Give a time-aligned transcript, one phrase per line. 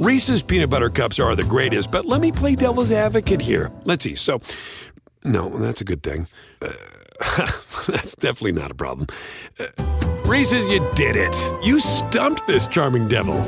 [0.00, 3.72] Reese's peanut butter cups are the greatest, but let me play devil's advocate here.
[3.82, 4.14] Let's see.
[4.14, 4.40] So,
[5.24, 6.28] no, that's a good thing.
[6.62, 6.70] Uh,
[7.88, 9.08] that's definitely not a problem.
[9.58, 9.66] Uh,
[10.24, 11.34] Reese's, you did it.
[11.64, 13.44] You stumped this charming devil.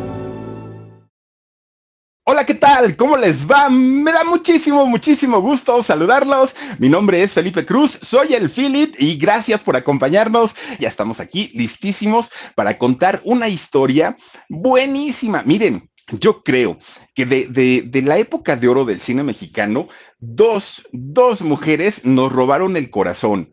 [2.26, 2.96] Hola, ¿qué tal?
[2.96, 3.68] ¿Cómo les va?
[3.70, 6.54] Me da muchísimo, muchísimo gusto saludarlos.
[6.78, 10.54] Mi nombre es Felipe Cruz, soy el Philip y gracias por acompañarnos.
[10.78, 14.16] Ya estamos aquí listísimos para contar una historia
[14.48, 15.42] buenísima.
[15.44, 16.78] Miren, yo creo
[17.14, 22.32] que de, de, de, la época de oro del cine mexicano, dos, dos mujeres nos
[22.32, 23.52] robaron el corazón.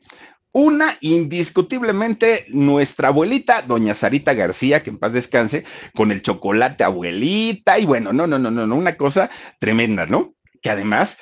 [0.51, 7.77] Una, indiscutiblemente, nuestra abuelita, doña Sarita García, que en paz descanse, con el chocolate abuelita,
[7.77, 10.33] y bueno, no, no, no, no, no, una cosa tremenda, ¿no?
[10.63, 11.19] Que además,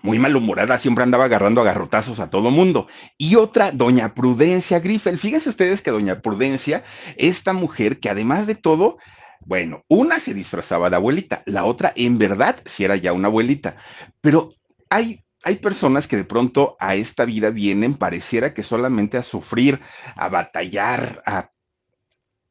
[0.00, 2.86] muy malhumorada, siempre andaba agarrando agarrotazos a todo mundo.
[3.18, 5.18] Y otra, doña Prudencia Griffel.
[5.18, 6.84] Fíjense ustedes que doña Prudencia,
[7.16, 8.96] esta mujer que además de todo,
[9.40, 13.76] bueno, una se disfrazaba de abuelita, la otra en verdad sí era ya una abuelita,
[14.20, 14.52] pero
[14.90, 19.80] hay, hay personas que de pronto a esta vida vienen, pareciera que solamente a sufrir,
[20.16, 21.50] a batallar, a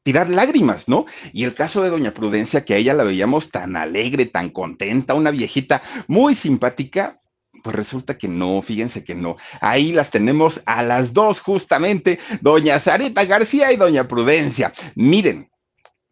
[0.04, 1.06] tirar lágrimas, ¿no?
[1.34, 5.14] Y el caso de doña Prudencia, que a ella la veíamos tan alegre, tan contenta,
[5.14, 7.20] una viejita muy simpática,
[7.62, 9.36] pues resulta que no, fíjense que no.
[9.60, 14.72] Ahí las tenemos a las dos justamente, doña Sarita García y doña Prudencia.
[14.96, 15.50] Miren,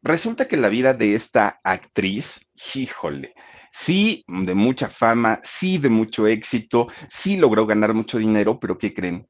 [0.05, 3.33] Resulta que la vida de esta actriz, híjole,
[3.71, 8.93] sí de mucha fama, sí de mucho éxito, sí logró ganar mucho dinero, pero ¿qué
[8.93, 9.27] creen?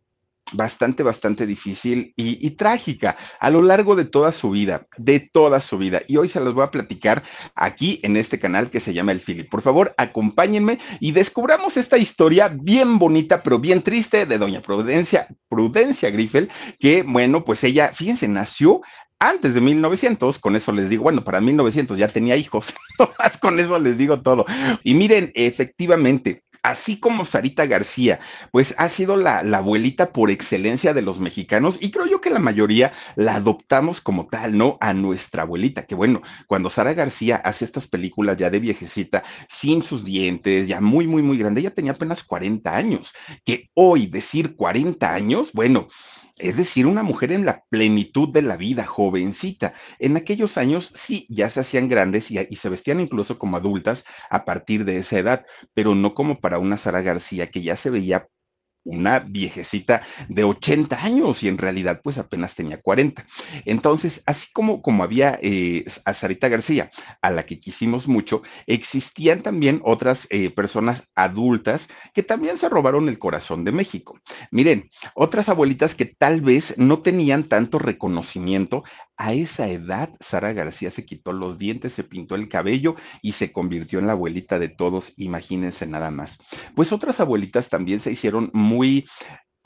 [0.52, 5.78] Bastante, bastante difícil y, trágica a lo largo de toda su vida, de toda su
[5.78, 6.02] vida.
[6.10, 7.24] Y hoy se los voy a platicar
[7.56, 9.50] aquí en este canal que se llama El Philip.
[9.50, 15.28] Por favor, acompáñenme y descubramos esta historia bien bonita, pero bien triste de doña Prudencia,
[15.48, 16.50] Prudencia Griffel,
[16.80, 18.82] que bueno, pues ella, fíjense, nació
[19.20, 22.74] antes de 1900, con eso les digo, bueno, para 1900 ya tenía hijos,
[23.42, 24.46] con eso les digo todo.
[24.84, 28.20] Y miren, efectivamente, así como Sarita García,
[28.52, 32.32] pues ha sido la, la, abuelita por excelencia de los mexicanos y creo yo que
[32.32, 34.78] la mayoría la adoptamos como tal, ¿no?
[34.82, 39.84] A nuestra abuelita, que bueno, cuando Sara García hace estas películas ya de viejecita, sin
[39.84, 43.14] sus dientes, ya muy, muy, muy grande, ella tenía apenas 40 años,
[43.46, 45.88] que hoy decir 40 años, bueno,
[46.38, 49.74] es decir, una mujer en la plenitud de la vida, jovencita.
[50.00, 54.44] En aquellos años sí, ya se hacían grandes y, se vestían incluso como adultas a
[54.46, 58.28] partir de esa edad, pero no como para una Sara García que ya se veía
[58.86, 63.26] una viejecita de 80 años y en realidad pues apenas tenía 40.
[63.66, 66.92] Entonces, así como, como había eh, a Sarita García,
[67.22, 73.10] a la que quisimos mucho, existían también otras eh, personas adultas que también se robaron
[73.10, 74.20] el corazón de México.
[74.52, 78.84] Miren, otras abuelitas que tal vez no tenían tanto reconocimiento
[79.18, 83.52] a esa edad, Sara García se quitó los dientes, se pintó el cabello y se
[83.52, 86.38] convirtió en la abuelita de todos, imagínense nada más.
[86.76, 89.08] Pues otras abuelitas también se hicieron muy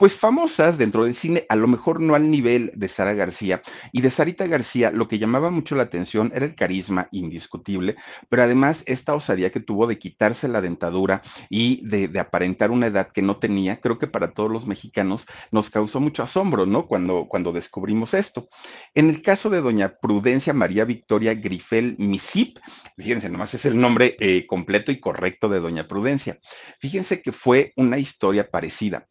[0.00, 3.60] pues famosas dentro del cine, a lo mejor no al nivel de Sara García.
[3.92, 7.96] Y de Sarita García, lo que llamaba mucho la atención era el carisma indiscutible,
[8.30, 13.12] pero además esta osadía que tuvo de quitarse la dentadura y de, aparentar una edad
[13.12, 16.86] que no tenía, creo que para todos los mexicanos nos causó mucho asombro, ¿no?
[16.86, 18.48] Cuando, cuando descubrimos esto.
[18.94, 22.56] En el caso de doña Prudencia María Victoria Grifel Misip,
[22.96, 26.38] fíjense, nomás es el nombre eh, completo y correcto de doña Prudencia.
[26.78, 29.06] Fíjense que fue una historia parecida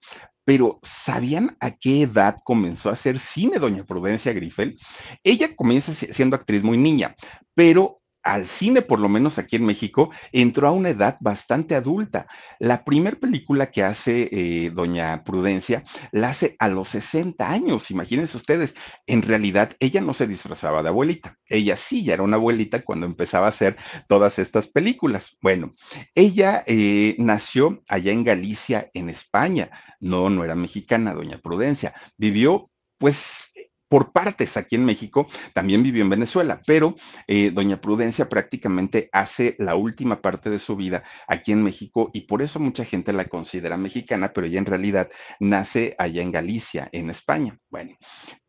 [0.50, 4.80] pero ¿sabían a qué edad comenzó a hacer cine doña Prudencia Grifel?
[5.24, 7.16] Ella comienza siendo actriz muy niña,
[7.54, 12.28] pero al cine, por lo menos aquí en México, entró a una edad bastante adulta.
[12.60, 18.38] La primera película que hace eh, Doña Prudencia la hace a los 60 años, imagínense
[18.38, 18.76] ustedes.
[19.08, 21.38] En realidad, ella no se disfrazaba de abuelita.
[21.48, 23.78] Ella sí ya era una abuelita cuando empezaba a hacer
[24.08, 25.38] todas estas películas.
[25.42, 25.76] Bueno,
[26.14, 29.70] ella eh, nació allá en Galicia, en España.
[30.00, 31.94] No, no era mexicana, Doña Prudencia.
[32.18, 33.54] Vivió pues
[33.90, 36.96] por partes aquí en México, también vivió en Venezuela, pero
[37.28, 42.22] eh, doña Prudencia prácticamente hace la última parte de su vida aquí en México y
[42.22, 45.10] por eso mucha gente la considera mexicana, pero ella en realidad
[45.40, 47.58] nace allá en Galicia, en España.
[47.70, 47.98] Bueno,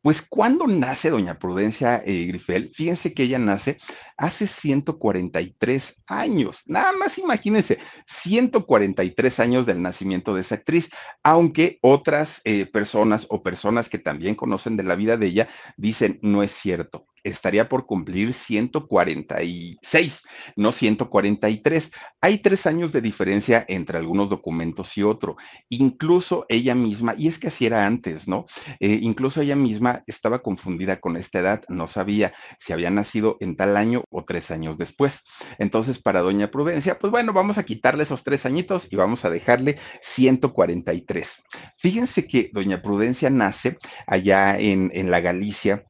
[0.02, 3.78] Pues cuando nace doña Prudencia eh, Grifel, fíjense que ella nace
[4.16, 10.88] hace 143 años, nada más imagínense, 143 años del nacimiento de esa actriz,
[11.22, 16.18] aunque otras eh, personas o personas que también conocen de la vida de ella dicen
[16.22, 20.26] no es cierto estaría por cumplir 146,
[20.56, 21.92] no 143.
[22.20, 25.36] Hay tres años de diferencia entre algunos documentos y otro.
[25.68, 28.46] Incluso ella misma, y es que así era antes, ¿no?
[28.78, 33.56] Eh, incluso ella misma estaba confundida con esta edad, no sabía si había nacido en
[33.56, 35.24] tal año o tres años después.
[35.58, 39.30] Entonces, para doña Prudencia, pues bueno, vamos a quitarle esos tres añitos y vamos a
[39.30, 41.42] dejarle 143.
[41.76, 45.84] Fíjense que doña Prudencia nace allá en, en la Galicia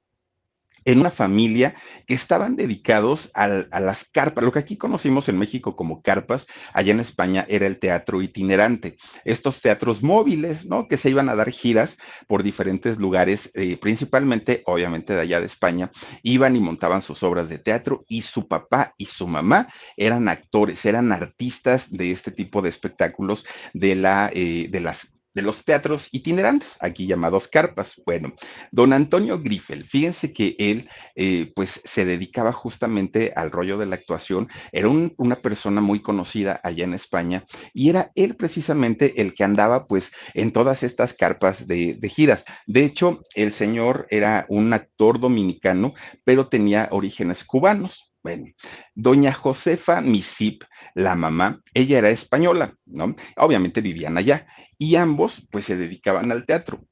[0.85, 1.75] en una familia
[2.07, 3.49] que estaban dedicados a,
[3.81, 7.79] las carpas, lo que aquí conocimos en México como carpas, allá en España era el
[7.79, 10.89] teatro itinerante, estos teatros móviles, ¿no?
[10.89, 15.47] Que se iban a dar giras por diferentes lugares, eh, principalmente, obviamente, de allá de
[15.47, 15.91] España,
[16.23, 20.85] iban y montaban sus obras de teatro y su papá y su mamá eran actores,
[20.85, 26.09] eran artistas de este tipo de espectáculos de, la, eh, de las de los teatros
[26.13, 28.01] itinerantes, aquí llamados carpas.
[28.05, 28.35] Bueno,
[28.71, 33.97] don Antonio Griffel, fíjense que él eh, pues se dedicaba justamente al rollo de la
[33.97, 39.45] actuación, era una persona muy conocida allá en España y era él precisamente el que
[39.45, 42.45] andaba pues en todas estas carpas de, de giras.
[42.67, 45.95] De hecho, el señor era un actor dominicano,
[46.25, 48.10] pero tenía orígenes cubanos.
[48.23, 48.47] Bueno,
[48.95, 50.65] doña Josefa Misip,
[50.95, 53.17] la mamá, ella era española, ¿no?
[53.37, 54.47] Obviamente vivían allá
[54.77, 56.85] y ambos pues se dedicaban al teatro.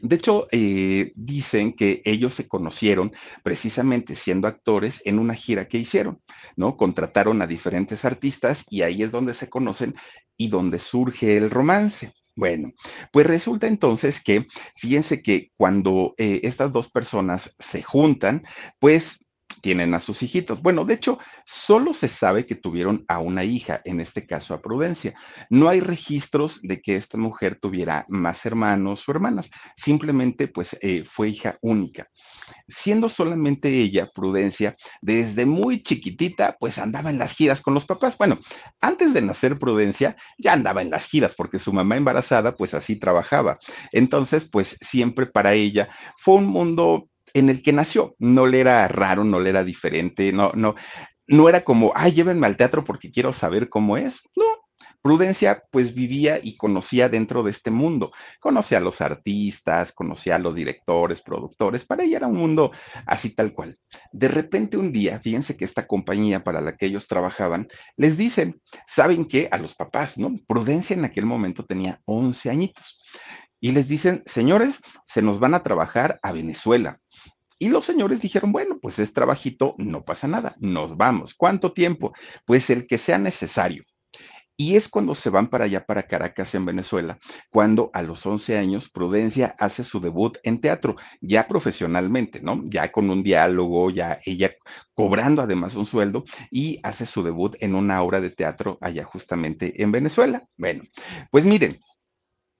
[0.00, 3.12] De hecho, eh, dicen que ellos se conocieron
[3.42, 6.22] precisamente siendo actores en una gira que hicieron,
[6.56, 6.76] ¿no?
[6.76, 9.96] Contrataron a diferentes artistas y ahí es donde se conocen
[10.36, 12.12] y donde surge el romance.
[12.36, 12.72] Bueno,
[13.12, 14.46] pues resulta entonces que,
[14.76, 18.44] fíjense que cuando eh, estas dos personas se juntan,
[18.78, 19.26] pues
[19.60, 20.62] tienen a sus hijitos.
[20.62, 24.62] Bueno, de hecho, solo se sabe que tuvieron a una hija, en este caso a
[24.62, 25.14] Prudencia.
[25.50, 31.04] No hay registros de que esta mujer tuviera más hermanos o hermanas, simplemente pues eh,
[31.06, 32.08] fue hija única.
[32.68, 38.16] Siendo solamente ella, Prudencia, desde muy chiquitita, pues andaba en las giras con los papás.
[38.16, 38.38] Bueno,
[38.80, 42.96] antes de nacer Prudencia, ya andaba en las giras porque su mamá embarazada, pues así
[42.96, 43.58] trabajaba.
[43.92, 48.14] Entonces, pues siempre para ella fue un mundo en el que nació.
[48.18, 50.74] No le era raro, no le era diferente, no, no,
[51.26, 54.20] no era como, ay, llévenme al teatro porque quiero saber cómo es.
[54.36, 54.44] No,
[55.00, 60.38] Prudencia pues vivía y conocía dentro de este mundo, conocía a los artistas, conocía a
[60.40, 62.72] los directores, productores, para ella era un mundo
[63.06, 63.78] así tal cual.
[64.12, 68.60] De repente un día, fíjense que esta compañía para la que ellos trabajaban, les dicen,
[68.86, 69.48] ¿saben qué?
[69.52, 70.36] A los papás, ¿no?
[70.48, 73.00] Prudencia en aquel momento tenía 11 añitos.
[73.60, 77.00] Y les dicen, señores, se nos van a trabajar a Venezuela.
[77.58, 81.34] Y los señores dijeron, bueno, pues es trabajito, no pasa nada, nos vamos.
[81.34, 82.12] ¿Cuánto tiempo?
[82.46, 83.84] Pues el que sea necesario.
[84.60, 88.58] Y es cuando se van para allá, para Caracas, en Venezuela, cuando a los 11
[88.58, 92.62] años Prudencia hace su debut en teatro, ya profesionalmente, ¿no?
[92.64, 94.56] Ya con un diálogo, ya ella
[94.94, 99.80] cobrando además un sueldo y hace su debut en una obra de teatro allá justamente
[99.80, 100.44] en Venezuela.
[100.56, 100.82] Bueno,
[101.30, 101.78] pues miren,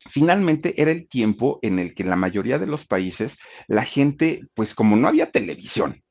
[0.01, 4.43] finalmente era el tiempo en el que en la mayoría de los países la gente,
[4.55, 6.03] pues como no había televisión,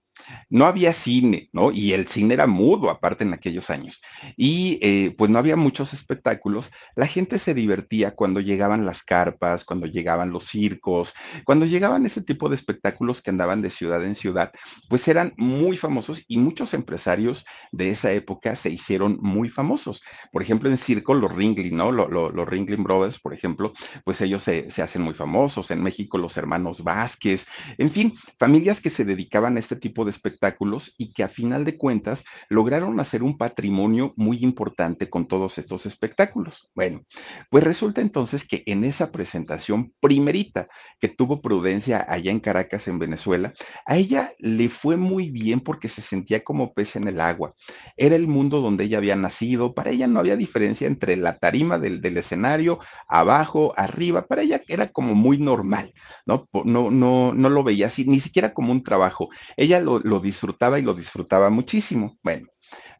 [0.50, 1.72] no había cine, ¿no?
[1.72, 4.02] Y el cine era mudo aparte en aquellos años.
[4.36, 6.72] Y eh, pues no había muchos espectáculos.
[6.96, 11.14] La gente se divertía cuando llegaban las carpas, cuando llegaban los circos,
[11.46, 14.52] cuando llegaban ese tipo de espectáculos que andaban de ciudad en ciudad,
[14.90, 20.04] pues eran muy famosos y muchos empresarios de esa época se hicieron muy famosos.
[20.32, 21.92] Por ejemplo, en circo, los Ringling, ¿no?
[21.92, 25.72] los Ringling Brothers, por ejemplo, pues ellos se, se hacen muy famosos.
[25.72, 30.12] En México, los hermanos Vázquez, en fin, familias que se dedicaban a este tipo de
[30.18, 35.58] espectáculos y que a final de cuentas lograron hacer un patrimonio muy importante con todos
[35.58, 36.70] estos espectáculos.
[36.76, 37.02] Bueno,
[37.50, 40.68] pues resulta entonces que en esa presentación primerita
[41.00, 43.54] que tuvo Prudencia allá en Caracas, en Venezuela,
[43.86, 47.54] a ella le fue muy bien porque se sentía como pez en el agua.
[47.96, 51.78] Era el mundo donde ella había nacido, para ella no había diferencia entre la tarima
[51.80, 55.94] del, escenario, abajo, arriba, para ella era como muy normal,
[56.26, 56.48] ¿no?
[56.64, 59.30] No, no, no lo veía así, ni siquiera como un trabajo.
[59.56, 62.18] Ella lo, lo disfrutaba y lo disfrutaba muchísimo.
[62.24, 62.48] Bueno,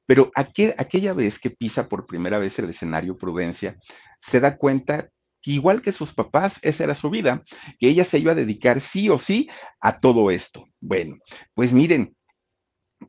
[0.06, 3.78] pero aquella vez que pisa por primera vez el escenario Prudencia,
[4.22, 5.10] se da cuenta
[5.42, 7.44] que igual que sus papás, esa era su vida,
[7.78, 9.50] que ella se iba a dedicar sí o sí
[9.82, 10.66] a todo esto.
[10.80, 11.18] Bueno,
[11.54, 12.16] pues miren,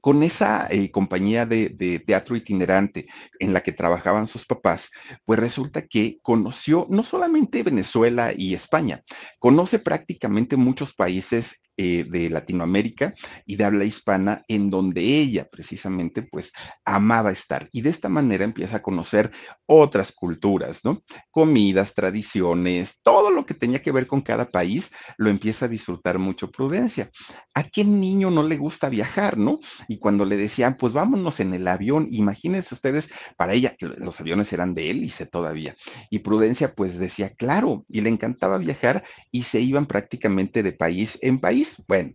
[0.00, 3.06] con esa eh, compañía de, de, teatro itinerante
[3.38, 4.90] en la que trabajaban sus papás,
[5.24, 9.02] pues resulta que conoció no solamente Venezuela y España,
[9.38, 13.14] conoce prácticamente muchos países eh, de Latinoamérica
[13.46, 16.52] y de habla hispana, en donde ella precisamente pues
[16.84, 17.68] amaba estar.
[17.70, 19.30] Y de esta manera empieza a conocer
[19.64, 21.04] otras culturas, ¿no?
[21.30, 26.18] Comidas, tradiciones, todo lo que tenía que ver con cada país, lo empieza a disfrutar
[26.18, 27.12] mucho Prudencia.
[27.54, 29.60] ¿A qué niño no le gusta viajar, no?
[29.86, 34.52] Y cuando le decían, pues vámonos en el avión, imagínense ustedes, para ella, los aviones
[34.52, 35.76] eran de hélice todavía.
[36.10, 41.18] Y Prudencia pues decía, claro, y le encantaba viajar y se iban prácticamente de país
[41.22, 42.14] en país bueno,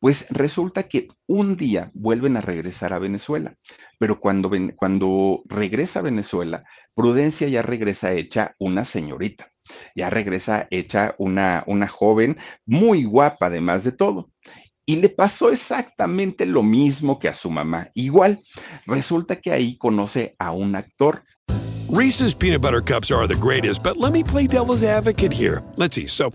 [0.00, 3.56] pues resulta que un día vuelven a regresar a Venezuela,
[3.98, 6.64] pero cuando, cuando regresa a Venezuela,
[6.94, 9.50] Prudencia ya regresa hecha una señorita,
[9.96, 12.36] ya regresa hecha una, una joven
[12.66, 14.30] muy guapa además de todo.
[14.86, 17.88] Y le pasó exactamente lo mismo que a su mamá.
[17.94, 18.40] Igual,
[18.86, 21.24] resulta que ahí conoce a un actor.
[21.88, 25.62] Reese's peanut butter cups are the greatest, but let me play devil's advocate here.
[25.76, 26.06] Let's see.
[26.06, 26.32] So,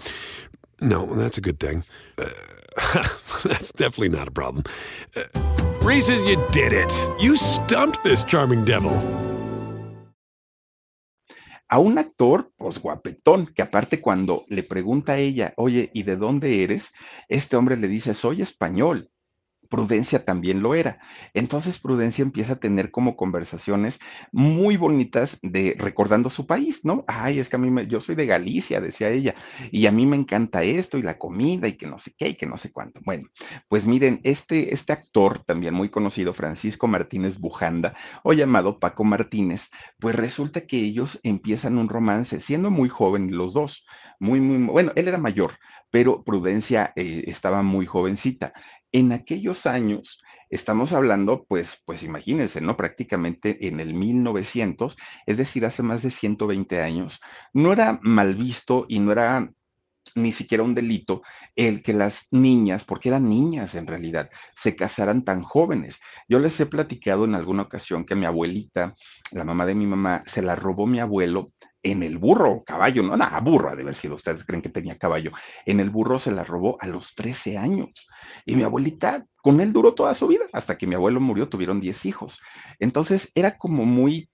[0.81, 1.83] no, that's a good thing.
[2.17, 2.27] Uh,
[3.43, 4.63] that's definitely not a problem.
[5.15, 5.24] Uh,
[5.81, 6.91] Reese's, you did it.
[7.19, 8.93] You stumped this charming devil.
[11.71, 16.15] A un actor, pues guapetón, que aparte cuando le pregunta a ella, oye, ¿y de
[16.15, 16.93] dónde eres?
[17.27, 19.12] Este hombre le dice, soy español.
[19.69, 20.99] Prudencia también lo era.
[21.33, 23.99] Entonces Prudencia empieza a tener como conversaciones
[24.31, 27.05] muy bonitas de recordando su país, ¿no?
[27.07, 29.35] Ay, es que a mí me, yo soy de Galicia, decía ella,
[29.71, 32.35] y a mí me encanta esto y la comida y que no sé qué y
[32.35, 32.99] que no sé cuánto.
[33.05, 33.27] Bueno,
[33.67, 39.69] pues miren, este, este actor también muy conocido, Francisco Martínez Bujanda, o llamado Paco Martínez,
[39.99, 43.85] pues resulta que ellos empiezan un romance, siendo muy jóvenes los dos,
[44.19, 45.53] muy, muy, bueno, él era mayor,
[45.91, 48.53] pero Prudencia eh, estaba muy jovencita.
[48.91, 52.75] En aquellos años, estamos hablando, pues, pues imagínense, ¿no?
[52.75, 57.19] Prácticamente en el 1900, es decir, hace más de 120 años,
[57.53, 59.51] no era mal visto y no era
[60.15, 61.22] ni siquiera un delito
[61.55, 66.00] el que las niñas, porque eran niñas en realidad, se casaran tan jóvenes.
[66.27, 68.96] Yo les he platicado en alguna ocasión que mi abuelita,
[69.31, 73.15] la mamá de mi mamá, se la robó mi abuelo en el burro, caballo, no,
[73.15, 75.31] nada, burro ha de haber sido, ustedes creen que tenía caballo,
[75.65, 78.07] en el burro se la robó a los 13 años.
[78.45, 81.79] Y mi abuelita con él duró toda su vida, hasta que mi abuelo murió, tuvieron
[81.79, 82.41] 10 hijos.
[82.79, 84.29] Entonces era como muy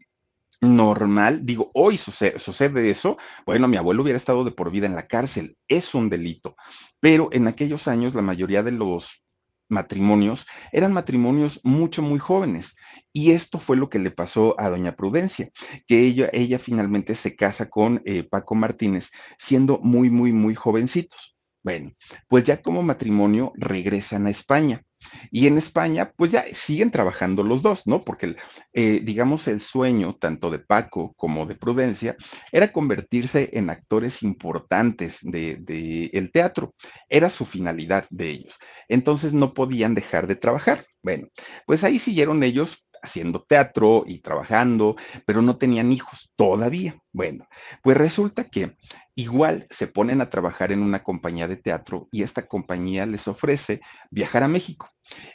[0.62, 4.96] normal, digo, hoy sucede, sucede, eso, bueno, mi abuelo hubiera estado de por vida en
[4.96, 6.56] la cárcel, es un delito,
[7.00, 9.25] pero en aquellos años la mayoría de los
[9.68, 12.78] matrimonios eran matrimonios mucho, muy jóvenes.
[13.12, 15.50] Y esto fue lo que le pasó a doña Prudencia,
[15.88, 21.36] que ella, ella finalmente se casa con eh, Paco Martínez siendo muy, muy, muy jovencitos.
[21.64, 21.94] Bueno,
[22.28, 24.85] pues ya como matrimonio regresan a España.
[25.32, 28.04] Y en España, pues ya siguen trabajando los dos, ¿no?
[28.04, 28.36] Porque,
[28.74, 32.16] eh, digamos, el sueño tanto de Paco como de Prudencia
[32.52, 36.74] era convertirse en actores importantes del de, teatro.
[37.10, 38.60] Era su finalidad de ellos.
[38.88, 40.86] Entonces no podían dejar de trabajar.
[41.02, 41.28] Bueno,
[41.66, 44.96] pues ahí siguieron ellos haciendo teatro y trabajando,
[45.26, 46.98] pero no tenían hijos todavía.
[47.12, 47.48] Bueno,
[47.84, 48.76] pues resulta que
[49.16, 53.82] igual se ponen a trabajar en una compañía de teatro y esta compañía les ofrece
[54.12, 54.90] viajar a México.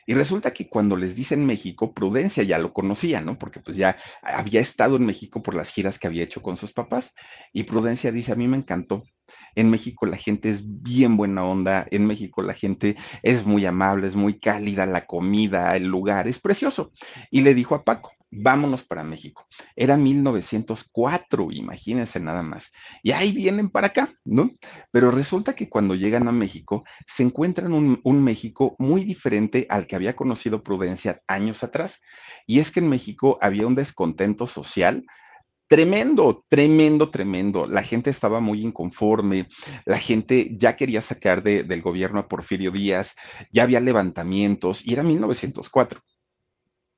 [0.07, 3.39] Y resulta que cuando les dicen México, Prudencia ya lo conocía, ¿no?
[3.39, 6.73] Porque pues ya había estado en México por las giras que había hecho con sus
[6.73, 7.15] papás.
[7.53, 9.03] Y Prudencia dice, a mí me encantó.
[9.55, 14.09] En México la gente es bien buena onda, en México la gente es muy amable,
[14.09, 16.93] es muy cálida, la comida, el lugar, es precioso.
[17.31, 19.47] Y le dijo a Paco, vámonos para México.
[19.75, 22.73] Era 1904, imagínense nada más.
[23.03, 24.51] Y ahí vienen para acá, ¿no?
[24.91, 29.97] Pero resulta que cuando llegan a México, se encuentran un, México muy diferente al que
[29.97, 32.01] había conocido Prudencia años atrás.
[32.47, 35.05] Y es que en México había un descontento social.
[35.69, 37.67] Tremendo, tremendo, tremendo.
[37.67, 39.49] La gente estaba muy inconforme,
[39.87, 43.15] la gente ya quería sacar de, del gobierno a Porfirio Díaz,
[43.53, 46.03] ya había levantamientos y era 1904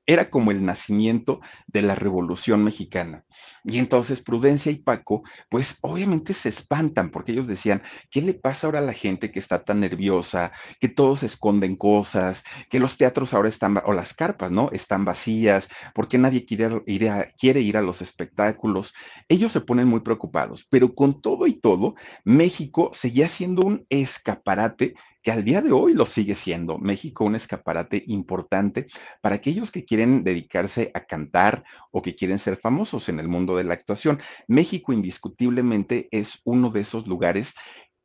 [0.05, 3.23] era como el nacimiento de la Revolución Mexicana.
[3.65, 7.81] Y entonces Prudencia y Paco, pues obviamente se espantan porque ellos decían,
[8.11, 12.43] ¿qué le pasa ahora a la gente que está tan nerviosa, que todos esconden cosas,
[12.69, 14.69] que los teatros ahora están, o las carpas, ¿no?
[14.71, 18.93] Están vacías, porque nadie quiere ir, a, quiere ir a los espectáculos.
[19.29, 21.95] Ellos se ponen muy preocupados, pero con todo y todo,
[22.25, 26.77] México seguía siendo un escaparate que al día de hoy lo sigue siendo.
[26.77, 28.87] México un escaparate importante
[29.21, 33.55] para aquellos que quieren dedicarse a cantar o que quieren ser famosos en el mundo
[33.55, 34.21] de la actuación.
[34.47, 37.55] México indiscutiblemente es uno de esos lugares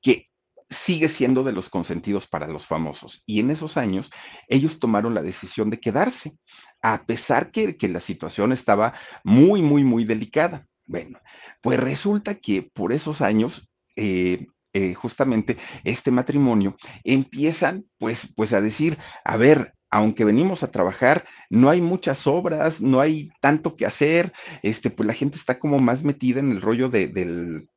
[0.00, 0.28] que
[0.70, 3.22] sigue siendo de los consentidos para los famosos.
[3.26, 4.10] Y en esos años,
[4.46, 6.38] ellos tomaron la decisión de quedarse,
[6.82, 8.94] a pesar que, que la situación estaba
[9.24, 10.66] muy, muy, muy delicada.
[10.86, 11.20] Bueno,
[11.62, 14.46] pues resulta que por esos años, eh,
[14.78, 21.24] eh, justamente este matrimonio, empiezan pues, pues a decir, a ver, aunque venimos a trabajar,
[21.50, 24.32] no hay muchas obras, no hay tanto que hacer,
[24.62, 27.68] este, pues la gente está como más metida en el rollo de, del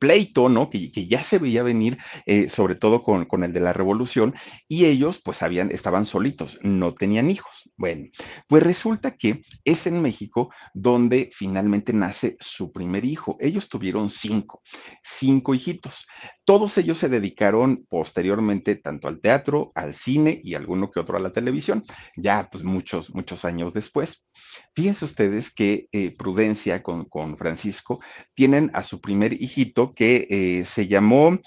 [0.00, 0.70] pleito, ¿no?
[0.70, 4.34] Que, ya se veía venir, eh, sobre todo con, el de la revolución,
[4.66, 7.70] y ellos pues habían, estaban solitos, no tenían hijos.
[7.76, 8.06] Bueno,
[8.48, 13.36] pues resulta que es en México donde finalmente nace su primer hijo.
[13.38, 14.62] Ellos tuvieron cinco,
[15.04, 16.06] cinco hijitos.
[16.44, 21.20] Todos ellos se dedicaron posteriormente tanto al teatro, al cine y alguno que otro a
[21.20, 21.84] la televisión,
[22.16, 24.26] ya pues muchos, muchos años después.
[24.74, 28.00] Fíjense ustedes que eh, Prudencia con, con, Francisco
[28.34, 31.38] tienen a su primer hijito que eh, se llamó,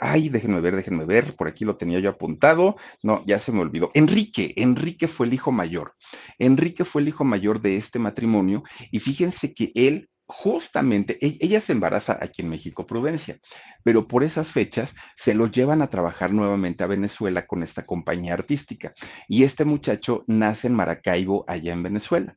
[0.00, 3.60] ay, déjenme ver, déjenme ver, por aquí lo tenía yo apuntado, no, ya se me
[3.60, 3.90] olvidó.
[3.94, 5.94] Enrique, Enrique fue el hijo mayor.
[6.38, 11.60] Enrique fue el hijo mayor de este matrimonio y fíjense que él justamente, e-, ella
[11.60, 13.38] se embaraza aquí en México, Prudencia,
[13.82, 18.34] pero por esas fechas se lo llevan a trabajar nuevamente a Venezuela con esta compañía
[18.34, 18.92] artística.
[19.26, 22.36] Y este muchacho nace en Maracaibo, allá en Venezuela.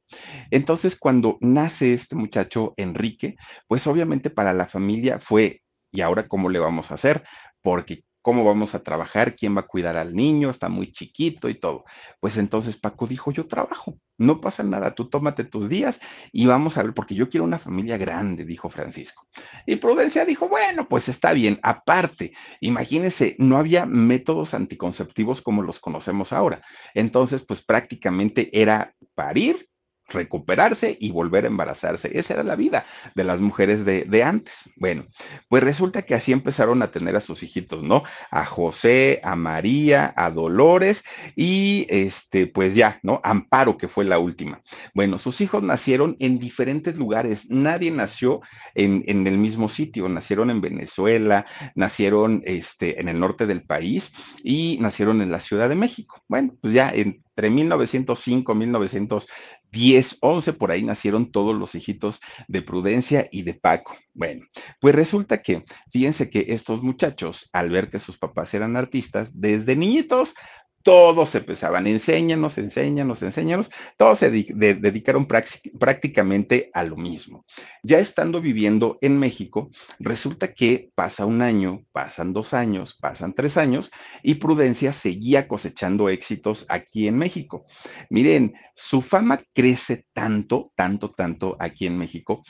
[0.50, 3.36] Entonces, cuando nace este muchacho, Enrique,
[3.68, 7.24] pues obviamente para la familia fue, ¿y ahora cómo le vamos a hacer?
[7.62, 9.36] Porque ¿Cómo vamos a trabajar?
[9.36, 10.50] ¿Quién va a cuidar al niño?
[10.50, 11.86] Está muy chiquito y todo.
[12.20, 16.00] Pues entonces Paco dijo, yo trabajo, no pasa nada, tú tómate tus días
[16.32, 19.28] y vamos a ver, porque yo quiero una familia grande, dijo Francisco.
[19.66, 21.60] Y Prudencia dijo, bueno, pues está bien.
[21.63, 26.62] Aparte, imagínense, no había métodos anticonceptivos como los conocemos ahora.
[26.94, 29.71] Entonces, pues prácticamente era parir
[30.12, 32.12] recuperarse y volver a embarazarse.
[32.18, 34.70] Esa era la vida de las mujeres de, antes.
[34.77, 35.06] Bueno,
[35.50, 38.03] pues resulta que así empezaron a tener a sus hijitos, ¿no?
[38.30, 41.03] A José, a María, a Dolores
[41.36, 43.20] y este, pues ya, ¿no?
[43.24, 44.62] Amparo, que fue la última.
[44.94, 47.50] Bueno, sus hijos nacieron en diferentes lugares.
[47.50, 48.41] Nadie nació
[48.75, 50.08] en, en el mismo sitio.
[50.08, 54.13] Nacieron en Venezuela, nacieron este, en el norte del país
[54.44, 56.22] y nacieron en la Ciudad de México.
[56.27, 59.27] Bueno, pues ya entre 1905, 1900
[59.72, 63.98] 10, 11, por ahí nacieron todos los hijitos de Prudencia y de Paco.
[64.14, 64.46] Bueno,
[64.79, 69.75] pues resulta que, fíjense que estos muchachos, al ver que sus papás eran artistas, desde
[69.75, 70.36] niñitos
[70.83, 77.46] todos se pesaban, enséñanos, enséñanos, enséñanos, todos se dedicaron prácticamente a lo mismo.
[77.83, 83.57] Ya estando viviendo en México, resulta que pasa un año, pasan dos años, pasan tres
[83.57, 83.91] años
[84.24, 87.65] y Prudencia seguía cosechando éxitos aquí en México.
[88.09, 92.44] Miren, su fama crece tanto, tanto, tanto aquí en México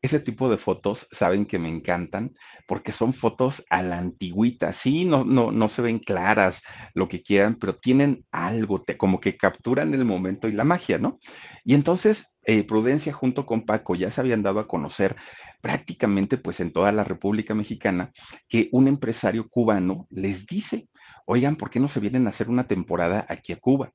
[0.00, 2.34] ese tipo de fotos saben que me encantan
[2.66, 6.62] porque son fotos a la antigüita, sí, no, no, no se ven claras,
[6.94, 11.18] lo que quieran, pero tienen algo, como que capturan el momento y la magia, ¿no?
[11.64, 15.16] Y entonces eh, Prudencia junto con Paco ya se habían dado a conocer
[15.60, 18.12] prácticamente pues en toda la República Mexicana
[18.48, 20.88] que un empresario cubano les dice,
[21.26, 23.92] oigan, ¿por qué no se vienen a hacer una temporada aquí a Cuba?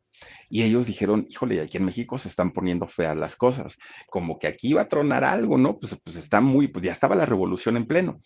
[0.50, 3.78] Y ellos dijeron, híjole, aquí en México se están poniendo feas las cosas,
[4.10, 5.80] como que aquí iba a tronar algo, ¿no?
[5.80, 8.22] Pues, pues está muy, pues ya estaba la revolución en pleno.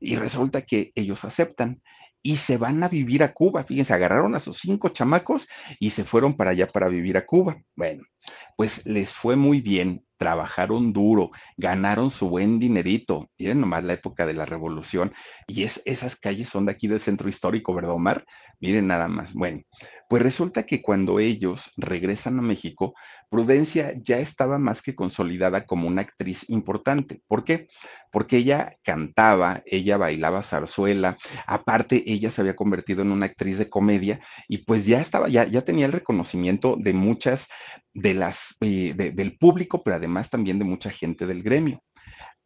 [0.00, 1.82] Y resulta que ellos aceptan
[2.26, 3.62] y se van a vivir a Cuba.
[3.62, 7.62] Fíjense, agarraron a sus cinco chamacos y se fueron para allá para vivir a Cuba.
[7.76, 8.02] Bueno,
[8.56, 13.30] pues les fue muy bien, trabajaron duro, ganaron su buen dinerito.
[13.38, 15.12] Miren nomás la época de la revolución
[15.46, 18.24] y es, esas calles son de aquí del centro histórico, ¿verdad, Omar?
[18.58, 19.32] Miren nada más.
[19.32, 19.62] Bueno,
[20.08, 22.94] pues resulta que cuando ellos regresan a México,
[23.28, 27.22] Prudencia ya estaba más que consolidada como una actriz importante.
[27.26, 27.68] ¿Por qué?
[28.12, 33.68] Porque ella cantaba, ella bailaba zarzuela, aparte ella se había convertido en una actriz de
[33.68, 37.48] comedia y pues ya estaba, ya, ya tenía el reconocimiento de muchas
[37.92, 41.82] de las, eh, del público, pero además también de mucha gente del gremio.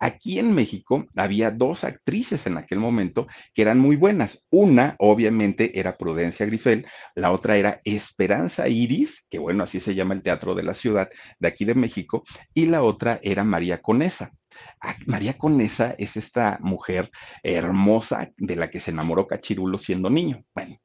[0.03, 4.43] Aquí en México había dos actrices en aquel momento que eran muy buenas.
[4.51, 10.15] Una, obviamente, era Prudencia Grifel, la otra era Esperanza Iris, que bueno, así se llama
[10.15, 14.33] el teatro de la ciudad de aquí de México, y la otra era María Conesa.
[14.81, 17.11] Ah, María Conesa es esta mujer
[17.43, 20.43] hermosa de la que se enamoró Cachirulo siendo niño.
[20.55, 20.79] Bueno,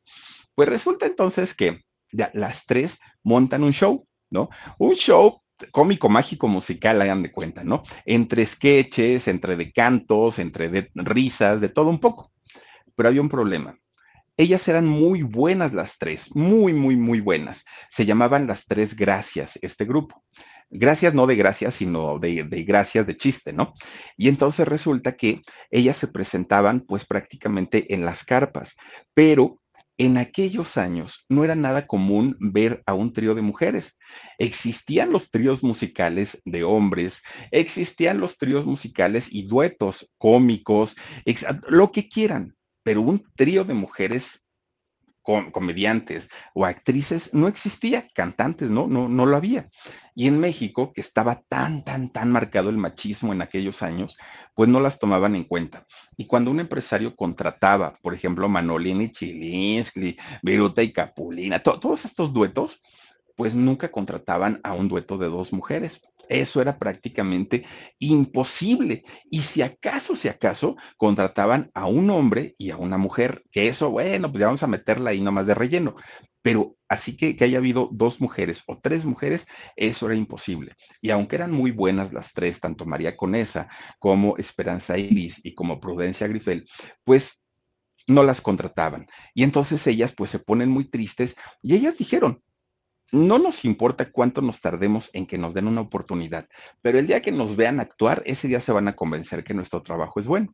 [0.55, 1.79] pues resulta entonces que
[2.11, 4.49] ya, las tres montan un show, ¿no?
[4.77, 5.41] Un show
[5.71, 7.83] cómico, mágico, musical, hagan de cuenta, ¿no?
[8.05, 12.31] Entre sketches, entre de cantos, entre de risas, de todo un poco.
[12.95, 13.77] Pero había un problema.
[14.37, 17.65] Ellas eran muy buenas las tres, muy, muy, muy buenas.
[17.89, 20.23] Se llamaban las tres gracias, este grupo.
[20.69, 23.73] Gracias no de gracias, sino de, de, gracias de chiste, ¿no?
[24.17, 28.75] Y entonces resulta que ellas se presentaban pues prácticamente en las carpas,
[29.13, 29.61] pero
[29.97, 33.97] en aquellos años no era nada común ver a un trío de mujeres.
[34.37, 40.95] Existían los tríos musicales de hombres, existían los tríos musicales y duetos cómicos,
[41.67, 44.44] lo que quieran, pero un trío de mujeres
[45.25, 49.69] comediantes o actrices no existía, cantantes, no, no, no lo había.
[50.13, 54.17] Y en México, que estaba tan, tan, tan marcado el machismo en aquellos años,
[54.53, 55.85] pues no las tomaban en cuenta.
[56.15, 62.81] Y cuando un empresario contrataba, por ejemplo, Manolini, Chilinsky, Viruta y Capulina, todos estos duetos,
[63.35, 66.01] pues nunca contrataban a un dueto de dos mujeres.
[66.29, 67.65] Eso era prácticamente
[67.99, 69.03] imposible.
[69.29, 73.89] Y si acaso, si acaso, contrataban a un hombre y a una mujer, que eso,
[73.89, 75.95] bueno, pues ya vamos a meterla ahí nomás de relleno.
[76.41, 80.75] Pero así que, que haya habido dos mujeres o tres mujeres, eso era imposible.
[81.01, 83.67] Y aunque eran muy buenas las tres, tanto María Conesa
[83.99, 86.67] como Esperanza Iris y como Prudencia Grifel,
[87.03, 87.41] pues
[88.07, 89.07] no las contrataban.
[89.33, 92.43] Y entonces ellas pues se ponen muy tristes y ellas dijeron,
[93.11, 96.47] no nos importa cuánto nos tardemos en que nos den una oportunidad,
[96.81, 99.81] pero el día que nos vean actuar, ese día se van a convencer que nuestro
[99.83, 100.53] trabajo es bueno.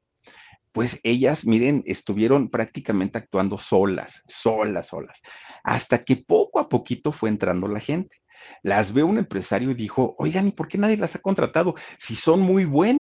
[0.73, 5.19] Pues ellas, miren, estuvieron prácticamente actuando solas, solas, solas,
[5.63, 8.17] hasta que poco a poquito fue entrando la gente.
[8.63, 12.15] Las ve un empresario y dijo, oigan, ¿y por qué nadie las ha contratado si
[12.15, 12.97] son muy buenas?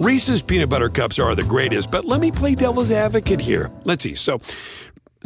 [0.00, 3.68] Reese's peanut butter cups are the greatest, but let me play devil's advocate here.
[3.82, 4.14] Let's see.
[4.14, 4.40] So,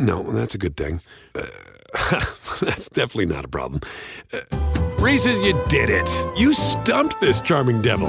[0.03, 1.01] no, that's a good thing.
[1.35, 1.47] Uh,
[2.63, 3.81] That's definitely not a problem.
[4.33, 4.41] Uh,
[4.99, 6.09] Reese's, you did it.
[6.39, 8.09] You stumped this charming devil.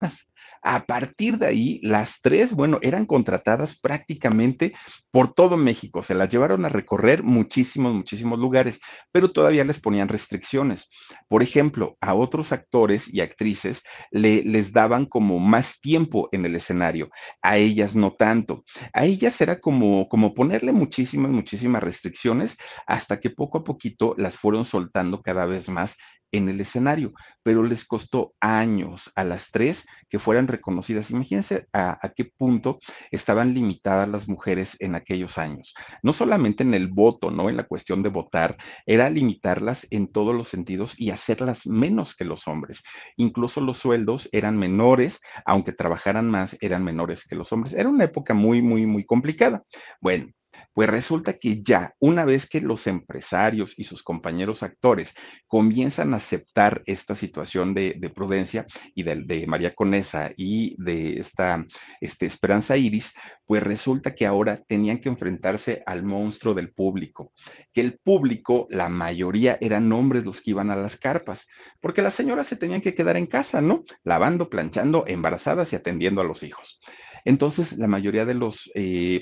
[0.62, 4.74] A partir de ahí, las tres, bueno, eran contratadas prácticamente
[5.10, 6.02] por todo México.
[6.02, 8.80] Se las llevaron a recorrer muchísimos, muchísimos lugares,
[9.12, 10.90] pero todavía les ponían restricciones.
[11.28, 16.56] Por ejemplo, a otros actores y actrices le, les daban como más tiempo en el
[16.56, 17.10] escenario,
[17.42, 18.64] a ellas no tanto.
[18.92, 24.38] A ellas era como, como ponerle muchísimas, muchísimas restricciones hasta que poco a poquito las
[24.38, 25.96] fueron soltando cada vez más
[26.32, 27.12] en el escenario,
[27.42, 31.10] pero les costó años a las tres que fueran reconocidas.
[31.10, 32.78] Imagínense a, qué punto
[33.10, 35.74] estaban limitadas las mujeres en aquellos años.
[36.02, 37.48] No solamente en el voto, ¿no?
[37.48, 42.24] En la cuestión de votar, era limitarlas en todos los sentidos y hacerlas menos que
[42.24, 42.82] los hombres.
[43.16, 47.74] Incluso los sueldos eran menores, aunque trabajaran más, eran menores que los hombres.
[47.74, 49.62] Era una época muy, muy, muy complicada.
[50.00, 50.28] Bueno,
[50.72, 55.14] pues resulta que ya una vez que los empresarios y sus compañeros actores
[55.46, 61.66] comienzan a aceptar esta situación de, prudencia y de, María Conesa y de esta
[62.00, 63.12] este, Esperanza Iris,
[63.44, 67.32] pues resulta que ahora tenían que enfrentarse al monstruo del público,
[67.72, 71.48] que el público, la mayoría eran hombres los que iban a las carpas,
[71.80, 73.84] porque las señoras se tenían que quedar en casa, ¿no?
[74.04, 76.80] Lavando, planchando, embarazadas y atendiendo a los hijos.
[77.24, 79.20] Entonces, la mayoría de los eh,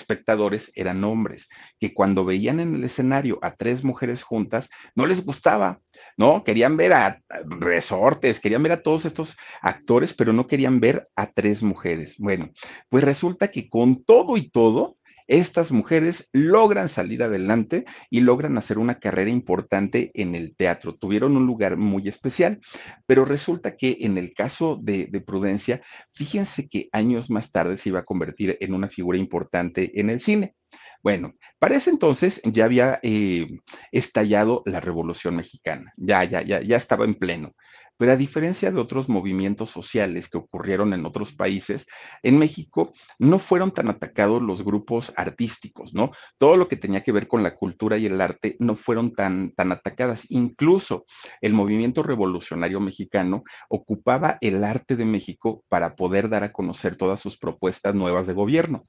[0.00, 1.48] espectadores eran hombres,
[1.80, 5.80] que cuando veían en el escenario a tres mujeres juntas, no les gustaba,
[6.16, 6.44] ¿no?
[6.44, 11.26] Querían ver a, resortes, querían ver a todos estos actores, pero no querían ver a
[11.30, 12.16] tres mujeres.
[12.18, 12.50] Bueno,
[12.88, 18.78] pues resulta que con todo y todo, estas mujeres logran salir adelante y logran hacer
[18.78, 20.94] una carrera importante en el teatro.
[20.94, 22.60] Tuvieron un lugar muy especial,
[23.06, 28.00] pero resulta que en el caso de, Prudencia, fíjense que años más tarde se iba
[28.00, 30.54] a convertir en una figura importante en el cine.
[31.02, 33.46] Bueno, para ese entonces ya había eh,
[33.92, 37.54] estallado la Revolución Mexicana, ya, ya, ya, ya estaba en pleno.
[37.98, 41.86] Pero a diferencia de otros movimientos sociales que ocurrieron en otros países,
[42.22, 46.10] en México no fueron tan atacados los grupos artísticos, ¿no?
[46.38, 49.52] Todo lo que tenía que ver con la cultura y el arte no fueron tan,
[49.52, 50.26] tan atacadas.
[50.30, 51.06] Incluso
[51.40, 57.20] el movimiento revolucionario mexicano ocupaba el arte de México para poder dar a conocer todas
[57.20, 58.84] sus propuestas nuevas de gobierno.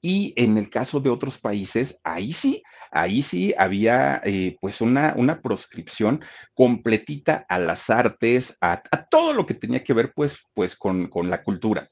[0.00, 5.14] Y en el caso de otros países, ahí sí, ahí sí había eh, pues una,
[5.16, 6.22] una, proscripción
[6.54, 11.30] completita a las artes, a, todo lo que tenía que ver pues, pues con, con
[11.30, 11.88] la cultura.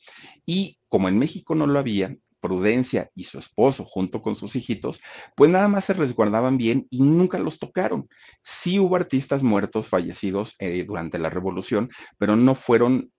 [0.46, 2.14] Y como en México no lo había,
[2.44, 5.00] Prudencia y su esposo, junto con sus hijitos,
[5.34, 8.06] pues nada más se resguardaban bien y nunca los tocaron.
[8.42, 11.88] Sí hubo artistas muertos, fallecidos eh, durante la revolución,
[12.18, 13.10] pero no fueron